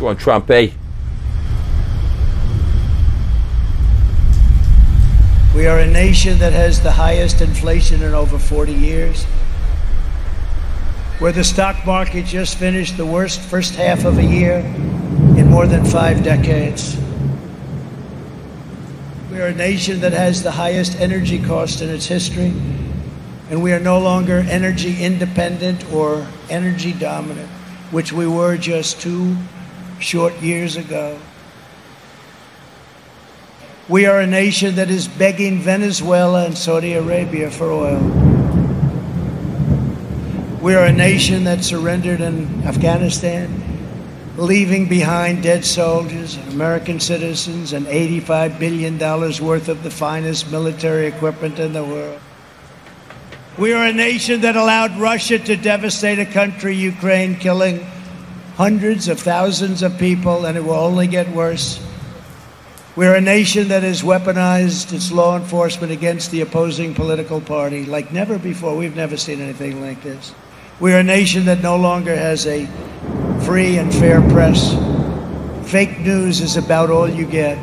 Go 0.03 0.09
on, 0.09 0.17
Trumpy. 0.17 0.67
Eh? 0.67 0.71
We 5.55 5.65
are 5.65 5.79
a 5.79 5.89
nation 5.89 6.37
that 6.39 6.51
has 6.51 6.81
the 6.81 6.91
highest 6.91 7.39
inflation 7.39 8.03
in 8.03 8.13
over 8.13 8.37
40 8.37 8.73
years. 8.73 9.23
Where 11.19 11.31
the 11.31 11.45
stock 11.45 11.85
market 11.85 12.25
just 12.25 12.57
finished 12.57 12.97
the 12.97 13.05
worst 13.05 13.39
first 13.39 13.75
half 13.75 14.03
of 14.03 14.17
a 14.17 14.25
year 14.25 14.57
in 15.37 15.47
more 15.49 15.67
than 15.67 15.85
five 15.85 16.21
decades. 16.21 16.97
We 19.31 19.39
are 19.39 19.47
a 19.47 19.55
nation 19.55 20.01
that 20.01 20.11
has 20.11 20.43
the 20.43 20.51
highest 20.51 20.99
energy 20.99 21.41
cost 21.41 21.81
in 21.81 21.89
its 21.89 22.07
history, 22.07 22.51
and 23.49 23.63
we 23.63 23.71
are 23.71 23.79
no 23.79 23.99
longer 23.99 24.39
energy 24.49 25.01
independent 25.01 25.89
or 25.93 26.27
energy 26.49 26.91
dominant, 26.91 27.47
which 27.91 28.11
we 28.11 28.27
were 28.27 28.57
just 28.57 28.99
two 28.99 29.37
short 30.03 30.33
years 30.41 30.75
ago. 30.75 31.17
We 33.89 34.05
are 34.05 34.21
a 34.21 34.27
nation 34.27 34.75
that 34.75 34.89
is 34.89 35.07
begging 35.07 35.59
Venezuela 35.59 36.45
and 36.45 36.57
Saudi 36.57 36.93
Arabia 36.93 37.49
for 37.49 37.71
oil. 37.71 37.99
We 40.61 40.75
are 40.75 40.85
a 40.85 40.93
nation 40.93 41.43
that 41.43 41.63
surrendered 41.63 42.21
in 42.21 42.63
Afghanistan, 42.63 43.49
leaving 44.37 44.87
behind 44.87 45.43
dead 45.43 45.65
soldiers 45.65 46.37
American 46.47 47.01
citizens 47.01 47.73
and 47.73 47.85
$85 47.85 48.59
billion 48.59 48.97
worth 48.97 49.67
of 49.67 49.83
the 49.83 49.91
finest 49.91 50.49
military 50.49 51.07
equipment 51.07 51.59
in 51.59 51.73
the 51.73 51.83
world. 51.83 52.21
We 53.57 53.73
are 53.73 53.85
a 53.85 53.93
nation 53.93 54.41
that 54.41 54.55
allowed 54.55 54.97
Russia 54.97 55.37
to 55.37 55.55
devastate 55.57 56.19
a 56.19 56.25
country, 56.25 56.75
Ukraine, 56.75 57.35
killing 57.35 57.85
hundreds 58.55 59.07
of 59.07 59.19
thousands 59.19 59.81
of 59.81 59.97
people, 59.97 60.45
and 60.45 60.57
it 60.57 60.63
will 60.63 60.73
only 60.73 61.07
get 61.07 61.27
worse. 61.29 61.79
We're 62.95 63.15
a 63.15 63.21
nation 63.21 63.69
that 63.69 63.81
has 63.81 64.03
weaponized 64.03 64.93
its 64.93 65.11
law 65.11 65.35
enforcement 65.35 65.91
against 65.91 66.29
the 66.29 66.41
opposing 66.41 66.93
political 66.93 67.41
party 67.41 67.85
like 67.85 68.11
never 68.13 68.37
before. 68.37 68.77
We've 68.77 68.95
never 68.95 69.17
seen 69.17 69.41
anything 69.41 69.81
like 69.81 70.03
this. 70.03 70.35
We're 70.79 70.99
a 70.99 71.03
nation 71.03 71.45
that 71.45 71.63
no 71.63 71.75
longer 71.75 72.15
has 72.15 72.45
a 72.45 72.67
free 73.45 73.77
and 73.77 73.91
fair 73.91 74.21
press. 74.29 74.75
Fake 75.71 76.01
news 76.01 76.39
is 76.39 76.55
about 76.55 76.91
all 76.91 77.09
you 77.09 77.25
get. 77.25 77.57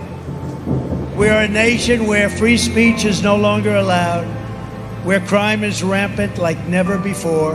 We 1.17 1.29
are 1.29 1.43
a 1.43 1.49
nation 1.49 2.07
where 2.07 2.29
free 2.29 2.57
speech 2.57 3.05
is 3.05 3.23
no 3.23 3.37
longer 3.37 3.77
allowed, 3.77 4.25
where 5.05 5.21
crime 5.21 5.63
is 5.63 5.85
rampant 5.85 6.39
like 6.39 6.59
never 6.67 6.99
before, 6.99 7.55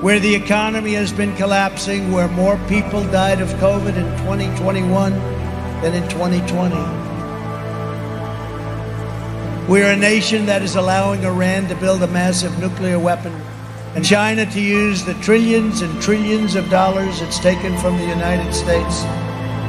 where 0.00 0.20
the 0.20 0.32
economy 0.32 0.92
has 0.94 1.12
been 1.12 1.34
collapsing, 1.34 2.12
where 2.12 2.28
more 2.28 2.56
people 2.68 3.02
died 3.10 3.40
of 3.40 3.48
COVID 3.54 3.96
in 3.96 4.06
2021 4.18 5.12
than 5.82 5.92
in 5.92 6.08
2020. 6.08 6.76
We 9.66 9.82
are 9.82 9.90
a 9.90 9.96
nation 9.96 10.46
that 10.46 10.62
is 10.62 10.76
allowing 10.76 11.24
Iran 11.24 11.66
to 11.68 11.74
build 11.74 12.02
a 12.04 12.06
massive 12.06 12.56
nuclear 12.60 13.00
weapon 13.00 13.32
and 13.96 14.04
China 14.04 14.46
to 14.46 14.60
use 14.60 15.04
the 15.04 15.14
trillions 15.14 15.82
and 15.82 16.00
trillions 16.00 16.54
of 16.54 16.70
dollars 16.70 17.20
it's 17.20 17.40
taken 17.40 17.76
from 17.78 17.96
the 17.96 18.06
United 18.06 18.54
States 18.54 19.02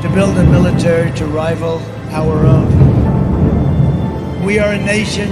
to 0.03 0.11
build 0.13 0.37
a 0.37 0.43
military 0.43 1.11
to 1.17 1.25
rival 1.25 1.79
our 2.11 2.45
own. 2.45 2.69
We 4.45 4.59
are 4.59 4.73
a 4.73 4.85
nation 4.85 5.31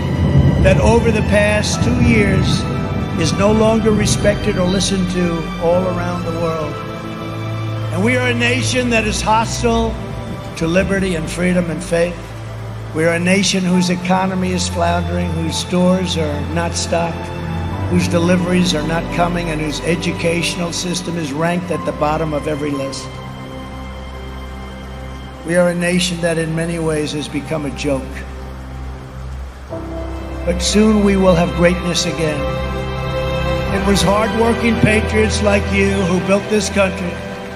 that 0.64 0.80
over 0.82 1.12
the 1.12 1.22
past 1.22 1.84
two 1.84 2.04
years 2.04 2.64
is 3.20 3.34
no 3.34 3.52
longer 3.52 3.92
respected 3.92 4.58
or 4.58 4.68
listened 4.68 5.10
to 5.12 5.38
all 5.64 5.84
around 5.88 6.24
the 6.24 6.32
world. 6.40 6.72
And 7.94 8.06
we 8.06 8.16
are 8.16 8.28
a 8.28 8.34
nation 8.34 8.92
that 8.92 9.06
is 9.06 9.22
hostile 9.22 9.90
to 10.58 10.68
liberty 10.68 11.16
and 11.16 11.28
freedom 11.28 11.72
and 11.72 11.84
faith. 11.84 12.16
We 12.94 13.06
are 13.06 13.16
a 13.16 13.20
nation 13.20 13.64
whose 13.64 13.90
economy 13.90 14.52
is 14.52 14.70
floundering, 14.70 15.32
whose 15.32 15.58
stores 15.58 16.16
are 16.16 16.42
not 16.54 16.74
stocked, 16.76 17.18
whose 17.90 18.08
deliveries 18.08 18.76
are 18.76 18.88
not 18.88 19.04
coming, 19.16 19.50
and 19.50 19.60
whose 19.60 19.80
educational 19.82 20.72
system 20.72 21.18
is 21.18 21.34
ranked 21.34 21.72
at 21.72 21.84
the 21.88 21.94
bottom 21.94 22.34
of 22.34 22.48
every 22.48 22.70
list. 22.70 23.08
We 25.48 25.56
are 25.56 25.70
a 25.70 25.76
nation 25.76 26.22
that 26.22 26.38
in 26.38 26.56
many 26.56 26.78
ways 26.78 27.14
has 27.14 27.28
become 27.28 27.66
a 27.66 27.76
joke. 27.78 28.04
But 30.46 30.60
soon 30.60 31.04
we 31.04 31.18
will 31.18 31.36
have 31.36 31.56
greatness 31.56 32.06
again. 32.06 32.77
It 33.78 33.86
was 33.86 34.02
hardworking 34.02 34.76
patriots 34.80 35.44
like 35.44 35.62
you 35.72 35.92
who 35.92 36.20
built 36.26 36.44
this 36.50 36.68
country, 36.70 37.12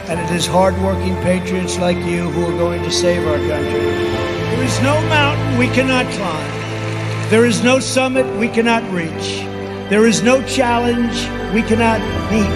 and 0.08 0.20
it 0.20 0.30
is 0.30 0.46
hardworking 0.46 1.16
patriots 1.24 1.80
like 1.80 1.98
you 1.98 2.30
who 2.30 2.46
are 2.46 2.58
going 2.58 2.84
to 2.84 2.92
save 2.92 3.28
our 3.28 3.38
country. 3.38 3.82
There 3.82 4.64
is 4.64 4.82
no 4.82 5.02
mountain 5.10 5.58
we 5.58 5.68
cannot 5.70 6.06
climb. 6.14 7.30
There 7.32 7.46
is 7.46 7.64
no 7.64 7.80
summit 7.80 8.26
we 8.38 8.48
cannot 8.48 8.84
reach. 8.94 9.42
There 9.90 10.06
is 10.06 10.22
no 10.22 10.46
challenge 10.46 11.18
we 11.56 11.64
cannot 11.64 12.00
meet. 12.32 12.54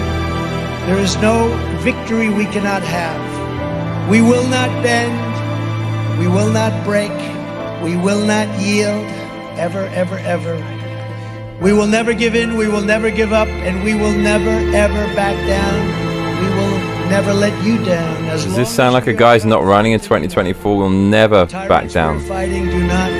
There 0.86 1.00
is 1.00 1.16
no 1.16 1.48
victory 1.80 2.30
we 2.30 2.44
cannot 2.46 2.84
have. 2.84 4.08
We 4.08 4.22
will 4.22 4.46
not 4.46 4.70
bend. 4.84 6.20
We 6.20 6.28
will 6.28 6.52
not 6.52 6.72
break. 6.84 7.12
We 7.82 7.96
will 7.96 8.24
not 8.24 8.48
yield. 8.60 9.04
Ever, 9.58 9.86
ever, 9.88 10.18
ever. 10.18 10.75
We 11.60 11.72
will 11.72 11.86
never 11.86 12.12
give 12.12 12.34
in, 12.34 12.56
we 12.56 12.68
will 12.68 12.82
never 12.82 13.10
give 13.10 13.32
up, 13.32 13.48
and 13.48 13.82
we 13.82 13.94
will 13.94 14.12
never, 14.12 14.50
ever 14.76 15.14
back 15.14 15.36
down. 15.46 16.06
We 16.42 16.48
will 16.54 17.08
never 17.08 17.32
let 17.32 17.64
you 17.64 17.82
down. 17.82 18.24
As 18.26 18.44
Does 18.44 18.56
this 18.56 18.74
sound 18.74 18.92
like 18.92 19.06
a 19.06 19.14
guy's 19.14 19.46
not 19.46 19.64
running 19.64 19.92
in 19.92 20.00
2024 20.00 20.76
We'll 20.76 20.90
never 20.90 21.46
back 21.46 21.90
down? 21.90 22.20
Fighting 22.20 22.66
do 22.66 22.86
not 22.86 23.10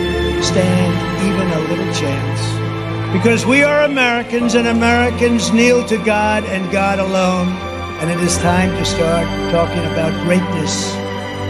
stand 0.44 0.92
even 1.26 1.50
a 1.50 1.60
little 1.70 1.94
chance. 1.94 3.12
Because 3.16 3.46
we 3.46 3.62
are 3.62 3.84
Americans, 3.84 4.54
and 4.54 4.68
Americans 4.68 5.50
kneel 5.50 5.86
to 5.86 5.96
God 6.04 6.44
and 6.44 6.70
God 6.70 6.98
alone. 6.98 7.48
And 8.00 8.10
it 8.10 8.20
is 8.20 8.36
time 8.38 8.70
to 8.76 8.84
start 8.84 9.26
talking 9.50 9.82
about 9.92 10.12
greatness 10.24 10.92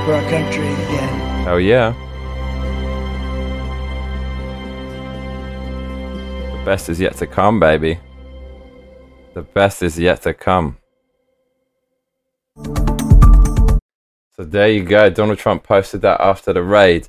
for 0.04 0.14
our 0.14 0.30
country 0.30 0.68
again. 0.68 1.48
Oh, 1.48 1.56
yeah. 1.56 1.94
Best 6.66 6.88
is 6.88 6.98
yet 6.98 7.16
to 7.16 7.28
come, 7.28 7.60
baby. 7.60 7.96
The 9.34 9.42
best 9.42 9.84
is 9.84 9.96
yet 9.96 10.22
to 10.22 10.34
come. 10.34 10.78
So 14.34 14.40
there 14.40 14.68
you 14.68 14.82
go. 14.82 15.08
Donald 15.08 15.38
Trump 15.38 15.62
posted 15.62 16.02
that 16.02 16.20
after 16.20 16.52
the 16.52 16.64
raid. 16.64 17.08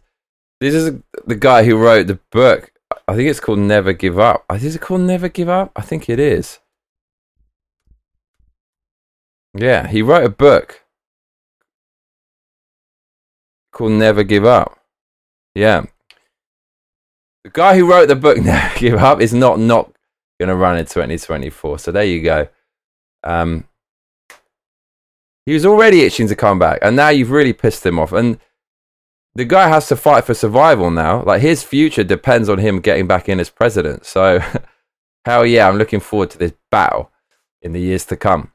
This 0.60 0.76
is 0.76 1.02
the 1.26 1.36
guy 1.36 1.64
who 1.64 1.76
wrote 1.76 2.06
the 2.06 2.20
book. 2.32 2.72
I 3.08 3.16
think 3.16 3.30
it's 3.30 3.40
called 3.40 3.58
Never 3.58 3.94
Give 3.94 4.20
Up. 4.20 4.46
Is 4.54 4.76
it 4.76 4.82
called 4.82 5.02
Never 5.02 5.28
Give 5.28 5.50
Up? 5.50 5.72
I 5.76 5.82
think 5.82 6.08
it 6.08 6.20
is. 6.20 6.60
Yeah, 9.56 9.88
he 9.88 10.04
wrote 10.04 10.24
a 10.24 10.30
book 10.30 10.84
called 13.72 13.94
Never 13.94 14.24
Give 14.24 14.46
Up. 14.46 14.78
Yeah. 15.56 15.88
The 17.48 17.52
guy 17.54 17.78
who 17.78 17.90
wrote 17.90 18.10
the 18.10 18.16
book 18.18 18.38
Never 18.42 18.78
Give 18.78 18.96
Up 18.96 19.22
is 19.22 19.34
not 19.34 19.58
not 19.58 19.90
going 20.38 20.50
to 20.50 20.56
run 20.56 20.78
in 20.78 20.84
2024. 20.84 21.80
So 21.80 21.94
there 21.94 22.04
you 22.04 22.22
go. 22.22 22.50
Um, 23.24 23.64
he 25.46 25.54
was 25.54 25.66
already 25.66 26.02
itching 26.02 26.28
to 26.28 26.36
come 26.36 26.60
back, 26.60 26.80
and 26.82 26.98
now 26.98 27.08
you've 27.08 27.32
really 27.32 27.54
pissed 27.54 27.86
him 27.86 28.00
off. 28.00 28.12
And 28.12 28.38
the 29.34 29.46
guy 29.46 29.70
has 29.70 29.88
to 29.88 29.96
fight 29.96 30.26
for 30.26 30.34
survival 30.34 30.92
now. 30.92 31.24
Like 31.24 31.42
his 31.42 31.64
future 31.64 32.04
depends 32.04 32.50
on 32.50 32.58
him 32.58 32.82
getting 32.82 33.08
back 33.08 33.30
in 33.30 33.40
as 33.40 33.50
president. 33.50 34.06
So, 34.06 34.42
hell 35.26 35.46
yeah, 35.46 35.70
I'm 35.70 35.78
looking 35.78 36.02
forward 36.02 36.32
to 36.32 36.38
this 36.38 36.52
battle 36.70 37.12
in 37.62 37.72
the 37.72 37.80
years 37.80 38.04
to 38.08 38.18
come. 38.18 38.52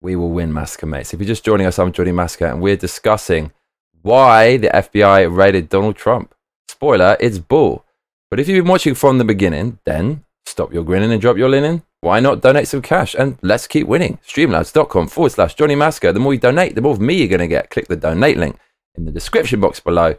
We 0.00 0.16
will 0.16 0.30
win, 0.30 0.54
Massacre 0.54 0.86
Mates. 0.86 1.12
If 1.12 1.20
you're 1.20 1.26
just 1.26 1.44
joining 1.44 1.66
us, 1.66 1.78
I'm 1.78 1.92
Johnny 1.92 2.12
Massacre, 2.12 2.46
and 2.46 2.62
we're 2.62 2.76
discussing 2.76 3.52
why 4.00 4.56
the 4.56 4.68
FBI 4.68 5.36
raided 5.36 5.68
Donald 5.68 5.96
Trump. 5.96 6.34
Spoiler, 6.66 7.18
it's 7.20 7.38
bull. 7.38 7.84
But 8.30 8.38
if 8.38 8.48
you've 8.48 8.64
been 8.64 8.70
watching 8.70 8.94
from 8.94 9.18
the 9.18 9.24
beginning, 9.24 9.78
then 9.84 10.24
stop 10.46 10.72
your 10.72 10.84
grinning 10.84 11.10
and 11.10 11.20
drop 11.20 11.36
your 11.36 11.48
linen. 11.48 11.82
Why 12.00 12.20
not 12.20 12.40
donate 12.40 12.68
some 12.68 12.80
cash 12.80 13.14
and 13.14 13.36
let's 13.42 13.66
keep 13.66 13.86
winning? 13.86 14.18
Streamlabs.com 14.26 15.08
forward 15.08 15.32
slash 15.32 15.54
Johnny 15.54 15.74
Massacre. 15.74 16.12
The 16.12 16.20
more 16.20 16.32
you 16.32 16.40
donate, 16.40 16.74
the 16.74 16.80
more 16.80 16.92
of 16.92 17.00
me 17.00 17.14
you're 17.14 17.28
going 17.28 17.40
to 17.40 17.48
get. 17.48 17.70
Click 17.70 17.88
the 17.88 17.96
donate 17.96 18.38
link 18.38 18.58
in 18.94 19.04
the 19.04 19.10
description 19.10 19.60
box 19.60 19.80
below. 19.80 20.14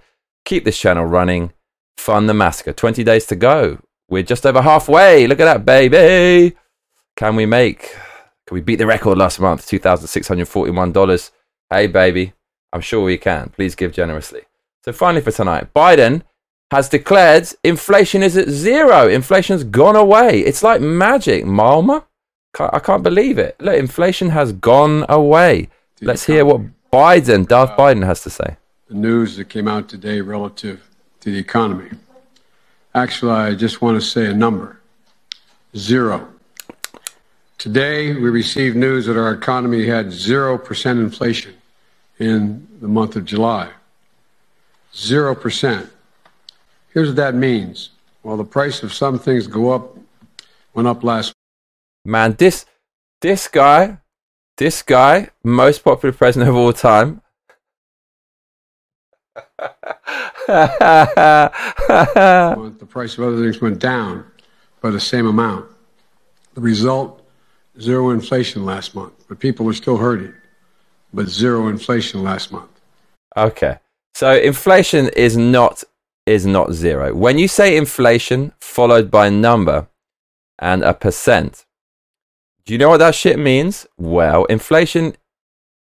Keep 0.45 0.65
this 0.65 0.77
channel 0.77 1.05
running. 1.05 1.53
Fund 1.97 2.27
the 2.27 2.33
massacre. 2.33 2.73
20 2.73 3.03
days 3.03 3.25
to 3.27 3.35
go. 3.35 3.79
We're 4.09 4.23
just 4.23 4.45
over 4.45 4.61
halfway. 4.61 5.25
Look 5.25 5.39
at 5.39 5.45
that, 5.45 5.65
baby. 5.65 6.55
Can 7.15 7.35
we 7.35 7.45
make, 7.45 7.93
can 8.45 8.55
we 8.55 8.61
beat 8.61 8.77
the 8.77 8.85
record 8.85 9.17
last 9.17 9.39
month? 9.39 9.65
$2,641. 9.67 11.31
Hey, 11.69 11.87
baby. 11.87 12.33
I'm 12.73 12.81
sure 12.81 13.03
we 13.03 13.17
can. 13.17 13.49
Please 13.49 13.75
give 13.75 13.93
generously. 13.93 14.41
So, 14.83 14.91
finally, 14.91 15.21
for 15.21 15.31
tonight, 15.31 15.73
Biden 15.73 16.23
has 16.71 16.87
declared 16.87 17.49
inflation 17.63 18.23
is 18.23 18.37
at 18.37 18.49
zero. 18.49 19.07
Inflation's 19.07 19.65
gone 19.65 19.97
away. 19.97 20.39
It's 20.39 20.63
like 20.63 20.79
magic. 20.79 21.43
Malma? 21.43 22.05
I 22.57 22.79
can't 22.79 23.03
believe 23.03 23.37
it. 23.37 23.55
Look, 23.59 23.77
inflation 23.77 24.29
has 24.29 24.53
gone 24.53 25.05
away. 25.09 25.69
Let's 26.01 26.25
hear 26.25 26.45
what 26.45 26.61
Biden, 26.91 27.47
Darth 27.47 27.77
Biden, 27.77 28.05
has 28.05 28.23
to 28.23 28.29
say 28.29 28.57
the 28.87 28.95
news 28.95 29.37
that 29.37 29.45
came 29.45 29.67
out 29.67 29.87
today 29.87 30.19
relative 30.21 30.89
to 31.21 31.31
the 31.31 31.37
economy. 31.37 31.91
Actually, 32.95 33.31
I 33.31 33.55
just 33.55 33.81
want 33.81 34.01
to 34.01 34.05
say 34.05 34.25
a 34.25 34.33
number 34.33 34.79
zero. 35.77 36.27
Today, 37.57 38.13
we 38.13 38.29
received 38.29 38.75
news 38.75 39.05
that 39.05 39.17
our 39.17 39.31
economy 39.33 39.85
had 39.85 40.07
0% 40.07 40.91
inflation 40.91 41.55
in 42.17 42.67
the 42.81 42.87
month 42.87 43.15
of 43.15 43.23
July. 43.23 43.69
0%. 44.93 45.89
Here's 46.93 47.07
what 47.09 47.15
that 47.17 47.35
means. 47.35 47.91
While 48.21 48.37
the 48.37 48.43
price 48.43 48.83
of 48.83 48.93
some 48.93 49.17
things 49.17 49.47
go 49.47 49.71
up, 49.71 49.97
went 50.73 50.87
up 50.87 51.03
last. 51.03 51.33
Month. 52.05 52.11
Man, 52.11 52.35
this 52.37 52.65
this 53.21 53.47
guy, 53.47 53.97
this 54.57 54.81
guy, 54.81 55.29
most 55.43 55.83
popular 55.83 56.13
president 56.13 56.49
of 56.49 56.55
all 56.55 56.73
time, 56.73 57.21
the 60.47 61.51
price 62.89 63.17
of 63.17 63.23
other 63.23 63.37
things 63.41 63.61
went 63.61 63.79
down 63.79 64.25
by 64.81 64.89
the 64.89 64.99
same 64.99 65.27
amount. 65.27 65.65
The 66.55 66.61
result, 66.61 67.25
zero 67.79 68.09
inflation 68.09 68.65
last 68.65 68.95
month. 68.95 69.13
But 69.29 69.39
people 69.39 69.69
are 69.69 69.73
still 69.73 69.97
hurting. 69.97 70.33
But 71.13 71.27
zero 71.27 71.67
inflation 71.67 72.23
last 72.23 72.51
month. 72.51 72.69
Okay. 73.37 73.77
So 74.13 74.35
inflation 74.35 75.09
is 75.09 75.37
not 75.37 75.83
is 76.31 76.45
not 76.45 76.73
zero. 76.73 77.13
When 77.13 77.37
you 77.37 77.47
say 77.47 77.75
inflation 77.75 78.53
followed 78.59 79.11
by 79.11 79.27
a 79.27 79.31
number 79.31 79.87
and 80.59 80.83
a 80.83 80.93
percent, 80.93 81.65
do 82.65 82.73
you 82.73 82.79
know 82.79 82.89
what 82.89 82.97
that 82.97 83.15
shit 83.15 83.37
means? 83.37 83.85
Well, 83.97 84.45
inflation 84.45 85.15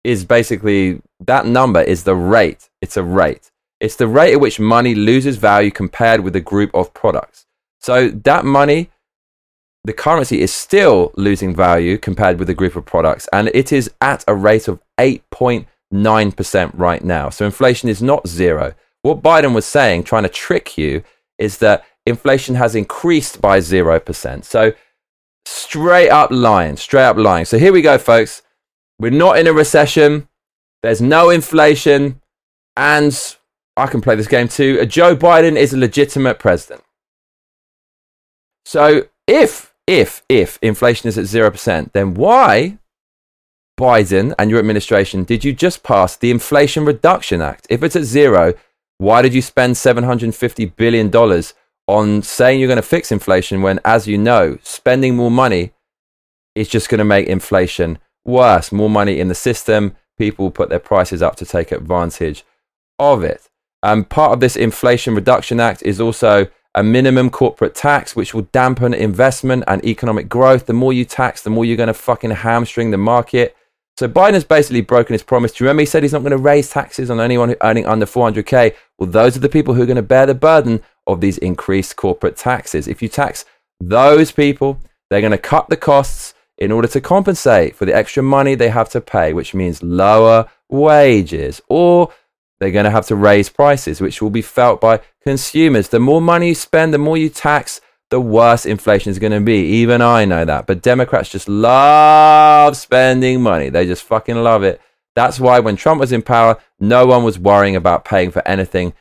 is 0.03 0.23
basically 0.23 1.01
that 1.19 1.45
number 1.45 1.81
is 1.81 2.03
the 2.03 2.15
rate. 2.15 2.69
It's 2.81 2.97
a 2.97 3.03
rate. 3.03 3.51
It's 3.79 3.95
the 3.95 4.07
rate 4.07 4.33
at 4.33 4.39
which 4.39 4.59
money 4.59 4.93
loses 4.95 5.37
value 5.37 5.71
compared 5.71 6.21
with 6.21 6.35
a 6.35 6.41
group 6.41 6.71
of 6.73 6.93
products. 6.93 7.45
So 7.79 8.09
that 8.09 8.45
money, 8.45 8.89
the 9.83 9.93
currency 9.93 10.41
is 10.41 10.53
still 10.53 11.11
losing 11.15 11.55
value 11.55 11.97
compared 11.97 12.39
with 12.39 12.49
a 12.49 12.53
group 12.53 12.75
of 12.75 12.85
products, 12.85 13.27
and 13.33 13.49
it 13.53 13.71
is 13.71 13.91
at 14.01 14.23
a 14.27 14.35
rate 14.35 14.67
of 14.67 14.79
8.9% 14.99 16.71
right 16.73 17.03
now. 17.03 17.29
So 17.29 17.45
inflation 17.45 17.89
is 17.89 18.01
not 18.01 18.27
zero. 18.27 18.73
What 19.05 19.21
Biden 19.21 19.53
was 19.53 19.67
saying, 19.67 20.05
trying 20.05 20.23
to 20.23 20.29
trick 20.29 20.79
you, 20.79 21.03
is 21.37 21.59
that 21.59 21.85
inflation 22.07 22.55
has 22.55 22.73
increased 22.73 23.39
by 23.39 23.59
0%. 23.59 24.43
So 24.43 24.73
straight 25.45 26.09
up 26.09 26.31
lying, 26.31 26.75
straight 26.75 27.03
up 27.03 27.17
lying. 27.17 27.45
So 27.45 27.59
here 27.59 27.71
we 27.71 27.83
go, 27.83 27.99
folks. 27.99 28.41
We're 28.97 29.11
not 29.11 29.37
in 29.37 29.45
a 29.45 29.53
recession. 29.53 30.27
There's 30.81 31.01
no 31.01 31.29
inflation. 31.29 32.19
And 32.75 33.13
I 33.77 33.85
can 33.85 34.01
play 34.01 34.15
this 34.15 34.25
game 34.25 34.47
too. 34.47 34.79
Uh, 34.81 34.85
Joe 34.85 35.15
Biden 35.15 35.55
is 35.55 35.71
a 35.71 35.77
legitimate 35.77 36.39
president. 36.39 36.81
So 38.65 39.03
if 39.27 39.71
if 39.85 40.23
if 40.27 40.57
inflation 40.63 41.09
is 41.09 41.19
at 41.19 41.25
zero 41.25 41.51
percent, 41.51 41.93
then 41.93 42.15
why, 42.15 42.79
Biden 43.79 44.33
and 44.39 44.49
your 44.49 44.57
administration, 44.57 45.25
did 45.25 45.43
you 45.45 45.53
just 45.53 45.83
pass 45.83 46.15
the 46.17 46.31
Inflation 46.31 46.85
Reduction 46.85 47.39
Act? 47.39 47.67
If 47.69 47.83
it's 47.83 47.95
at 47.95 48.03
zero, 48.03 48.55
why 48.97 49.21
did 49.21 49.33
you 49.33 49.41
spend 49.41 49.77
seven 49.77 50.03
hundred 50.03 50.33
fifty 50.35 50.65
billion 50.65 51.09
dollars 51.09 51.53
on 51.87 52.21
saying 52.21 52.59
you're 52.59 52.67
going 52.67 52.77
to 52.77 52.81
fix 52.81 53.11
inflation 53.11 53.61
when, 53.61 53.79
as 53.85 54.07
you 54.07 54.17
know, 54.17 54.57
spending 54.63 55.15
more 55.15 55.31
money 55.31 55.73
is 56.55 56.67
just 56.67 56.89
going 56.89 56.99
to 56.99 57.05
make 57.05 57.27
inflation 57.27 57.99
worse? 58.23 58.71
More 58.71 58.89
money 58.89 59.19
in 59.19 59.27
the 59.27 59.35
system, 59.35 59.95
people 60.17 60.49
put 60.51 60.69
their 60.69 60.79
prices 60.79 61.21
up 61.21 61.35
to 61.37 61.45
take 61.45 61.71
advantage 61.71 62.43
of 62.97 63.23
it. 63.23 63.49
Um, 63.83 64.03
part 64.03 64.31
of 64.31 64.39
this 64.39 64.55
Inflation 64.55 65.13
Reduction 65.13 65.59
Act 65.59 65.83
is 65.83 66.01
also 66.01 66.47
a 66.73 66.81
minimum 66.83 67.29
corporate 67.29 67.75
tax, 67.75 68.15
which 68.15 68.33
will 68.33 68.47
dampen 68.51 68.93
investment 68.93 69.63
and 69.67 69.83
economic 69.85 70.27
growth. 70.27 70.65
The 70.65 70.73
more 70.73 70.91
you 70.91 71.05
tax, 71.05 71.41
the 71.41 71.49
more 71.49 71.65
you're 71.65 71.77
going 71.77 71.87
to 71.87 71.93
fucking 71.93 72.31
hamstring 72.31 72.91
the 72.91 72.97
market. 72.97 73.55
So 73.97 74.09
Biden 74.09 74.33
has 74.33 74.43
basically 74.43 74.81
broken 74.81 75.13
his 75.13 75.23
promise. 75.23 75.53
Do 75.53 75.63
you 75.63 75.67
remember 75.67 75.81
he 75.81 75.85
said 75.85 76.03
he's 76.03 76.11
not 76.11 76.19
going 76.19 76.31
to 76.31 76.37
raise 76.37 76.69
taxes 76.69 77.09
on 77.09 77.21
anyone 77.21 77.55
earning 77.61 77.85
under 77.85 78.05
400k? 78.05 78.75
Well, 78.97 79.09
those 79.09 79.37
are 79.37 79.39
the 79.41 79.47
people 79.47 79.73
who 79.73 79.83
are 79.83 79.87
going 79.87 79.95
to 79.95 80.01
bear 80.01 80.25
the 80.25 80.35
burden 80.35 80.83
of 81.07 81.21
these 81.21 81.37
increased 81.37 81.95
corporate 81.95 82.35
taxes. 82.35 82.89
If 82.89 83.01
you 83.01 83.07
tax 83.07 83.45
those 83.79 84.33
people, 84.33 84.81
they're 85.09 85.21
going 85.21 85.31
to 85.31 85.37
cut 85.37 85.69
the 85.69 85.77
costs 85.77 86.33
in 86.57 86.71
order 86.71 86.89
to 86.89 86.99
compensate 86.99 87.75
for 87.75 87.85
the 87.85 87.95
extra 87.95 88.21
money 88.21 88.55
they 88.55 88.69
have 88.69 88.89
to 88.89 89.01
pay, 89.01 89.31
which 89.31 89.53
means 89.53 89.81
lower 89.81 90.49
wages 90.69 91.61
or 91.69 92.11
they're 92.59 92.71
going 92.71 92.85
to 92.85 92.91
have 92.91 93.07
to 93.07 93.15
raise 93.15 93.49
prices, 93.49 94.01
which 94.01 94.21
will 94.21 94.29
be 94.29 94.41
felt 94.41 94.81
by 94.81 95.01
consumers. 95.23 95.89
The 95.89 95.99
more 95.99 96.21
money 96.21 96.49
you 96.49 96.55
spend, 96.55 96.93
the 96.93 96.97
more 96.97 97.17
you 97.17 97.29
tax, 97.29 97.81
the 98.09 98.19
worse 98.19 98.65
inflation 98.65 99.11
is 99.11 99.19
going 99.19 99.31
to 99.31 99.41
be. 99.41 99.57
Even 99.57 100.01
I 100.01 100.25
know 100.25 100.45
that. 100.45 100.67
But 100.67 100.81
Democrats 100.81 101.29
just 101.29 101.49
love 101.49 102.77
spending 102.77 103.41
money. 103.41 103.69
They 103.69 103.85
just 103.85 104.03
fucking 104.03 104.43
love 104.43 104.63
it. 104.63 104.79
That's 105.15 105.39
why 105.39 105.59
when 105.59 105.75
Trump 105.75 105.99
was 105.99 106.11
in 106.11 106.21
power, 106.21 106.57
no 106.79 107.05
one 107.05 107.23
was 107.23 107.39
worrying 107.39 107.75
about 107.75 108.05
paying 108.05 108.31
for 108.31 108.45
anything. 108.47 108.93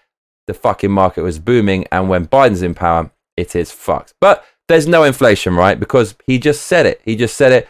The 0.47 0.55
fucking 0.55 0.91
market 0.91 1.23
was 1.23 1.39
booming. 1.39 1.87
And 1.91 2.09
when 2.09 2.27
Biden's 2.27 2.63
in 2.63 2.75
power, 2.75 3.11
it 3.37 3.55
is 3.55 3.73
fucked. 3.73 4.15
But 4.21 4.45
there's 4.69 4.87
no 4.87 5.05
inflation, 5.05 5.55
right? 5.55 5.79
Because 5.79 6.15
he 6.27 6.39
just 6.39 6.67
said 6.67 6.87
it. 6.87 7.01
He 7.05 7.17
just 7.17 7.37
said 7.37 7.53
it. 7.53 7.69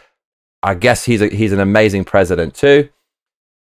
I 0.63 0.73
guess 0.73 1.05
he's, 1.05 1.21
a, 1.21 1.27
he's 1.27 1.51
an 1.51 1.59
amazing 1.59 2.05
president 2.05 2.55
too. 2.55 2.89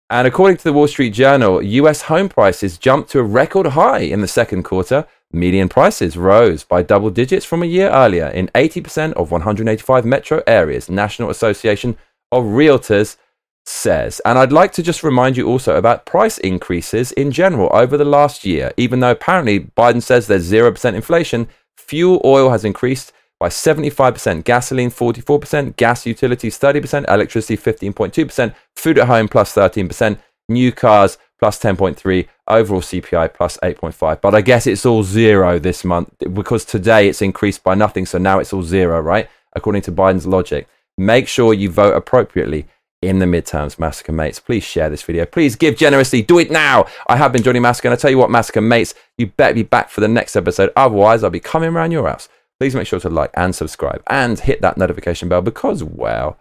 And 0.08 0.28
according 0.28 0.58
to 0.58 0.64
the 0.64 0.72
Wall 0.72 0.86
Street 0.86 1.10
Journal, 1.10 1.60
US 1.60 2.02
home 2.02 2.28
prices 2.28 2.78
jumped 2.78 3.10
to 3.10 3.18
a 3.18 3.24
record 3.24 3.68
high 3.68 4.00
in 4.00 4.20
the 4.20 4.28
second 4.28 4.62
quarter. 4.62 5.06
Median 5.32 5.68
prices 5.68 6.16
rose 6.16 6.64
by 6.64 6.82
double 6.82 7.10
digits 7.10 7.44
from 7.44 7.62
a 7.62 7.66
year 7.66 7.90
earlier 7.90 8.28
in 8.28 8.48
80% 8.48 9.12
of 9.14 9.30
185 9.30 10.04
metro 10.04 10.42
areas, 10.46 10.88
National 10.88 11.30
Association 11.30 11.96
of 12.32 12.44
Realtors 12.44 13.16
says. 13.64 14.20
And 14.24 14.38
I'd 14.38 14.52
like 14.52 14.72
to 14.72 14.82
just 14.82 15.02
remind 15.02 15.36
you 15.36 15.48
also 15.48 15.76
about 15.76 16.06
price 16.06 16.38
increases 16.38 17.12
in 17.12 17.32
general 17.32 17.68
over 17.72 17.96
the 17.96 18.04
last 18.04 18.44
year. 18.44 18.72
Even 18.76 19.00
though 19.00 19.10
apparently 19.10 19.60
Biden 19.60 20.02
says 20.02 20.26
there's 20.26 20.50
0% 20.50 20.94
inflation, 20.94 21.48
fuel 21.76 22.20
oil 22.24 22.50
has 22.50 22.64
increased 22.64 23.12
by 23.38 23.48
75%, 23.48 24.44
gasoline 24.44 24.90
44%, 24.90 25.76
gas 25.76 26.06
utilities 26.06 26.58
30%, 26.58 27.04
electricity 27.12 27.56
15.2%, 27.56 28.54
food 28.74 28.98
at 28.98 29.08
home 29.08 29.28
plus 29.28 29.54
13%, 29.54 30.18
new 30.48 30.72
cars 30.72 31.18
plus 31.38 31.58
10.3, 31.58 32.28
overall 32.48 32.80
CPI 32.80 33.34
plus 33.34 33.58
8.5. 33.62 34.20
But 34.20 34.34
I 34.34 34.40
guess 34.40 34.66
it's 34.66 34.86
all 34.86 35.02
zero 35.02 35.58
this 35.58 35.84
month 35.84 36.12
because 36.32 36.64
today 36.64 37.08
it's 37.08 37.22
increased 37.22 37.62
by 37.62 37.74
nothing, 37.74 38.06
so 38.06 38.18
now 38.18 38.38
it's 38.38 38.52
all 38.52 38.62
zero, 38.62 39.00
right? 39.00 39.28
According 39.54 39.82
to 39.82 39.92
Biden's 39.92 40.26
logic. 40.26 40.68
Make 40.98 41.28
sure 41.28 41.52
you 41.52 41.70
vote 41.70 41.94
appropriately 41.94 42.66
in 43.02 43.18
the 43.18 43.26
midterms, 43.26 43.78
Massacre 43.78 44.12
Mates. 44.12 44.40
Please 44.40 44.64
share 44.64 44.88
this 44.88 45.02
video. 45.02 45.26
Please 45.26 45.54
give 45.54 45.76
generously. 45.76 46.22
Do 46.22 46.38
it 46.38 46.50
now. 46.50 46.86
I 47.06 47.16
have 47.16 47.32
been 47.32 47.42
Johnny 47.42 47.60
Massacre, 47.60 47.88
and 47.88 47.92
I 47.92 47.96
tell 47.96 48.10
you 48.10 48.18
what, 48.18 48.30
Massacre 48.30 48.62
Mates, 48.62 48.94
you 49.18 49.26
better 49.26 49.54
be 49.54 49.62
back 49.62 49.90
for 49.90 50.00
the 50.00 50.08
next 50.08 50.36
episode. 50.36 50.72
Otherwise, 50.74 51.22
I'll 51.22 51.30
be 51.30 51.40
coming 51.40 51.70
around 51.70 51.92
your 51.92 52.08
house 52.08 52.28
please 52.58 52.74
make 52.74 52.86
sure 52.86 53.00
to 53.00 53.10
like 53.10 53.30
and 53.34 53.54
subscribe 53.54 54.02
and 54.06 54.40
hit 54.40 54.60
that 54.62 54.76
notification 54.76 55.28
bell 55.28 55.42
because, 55.42 55.82
well, 55.82 56.38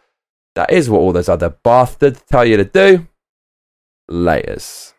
that 0.55 0.71
is 0.71 0.89
what 0.89 0.99
all 0.99 1.11
those 1.11 1.29
other 1.29 1.49
bastards 1.49 2.23
tell 2.29 2.45
you 2.45 2.57
to 2.57 2.65
do. 2.65 3.07
Laters. 4.09 4.94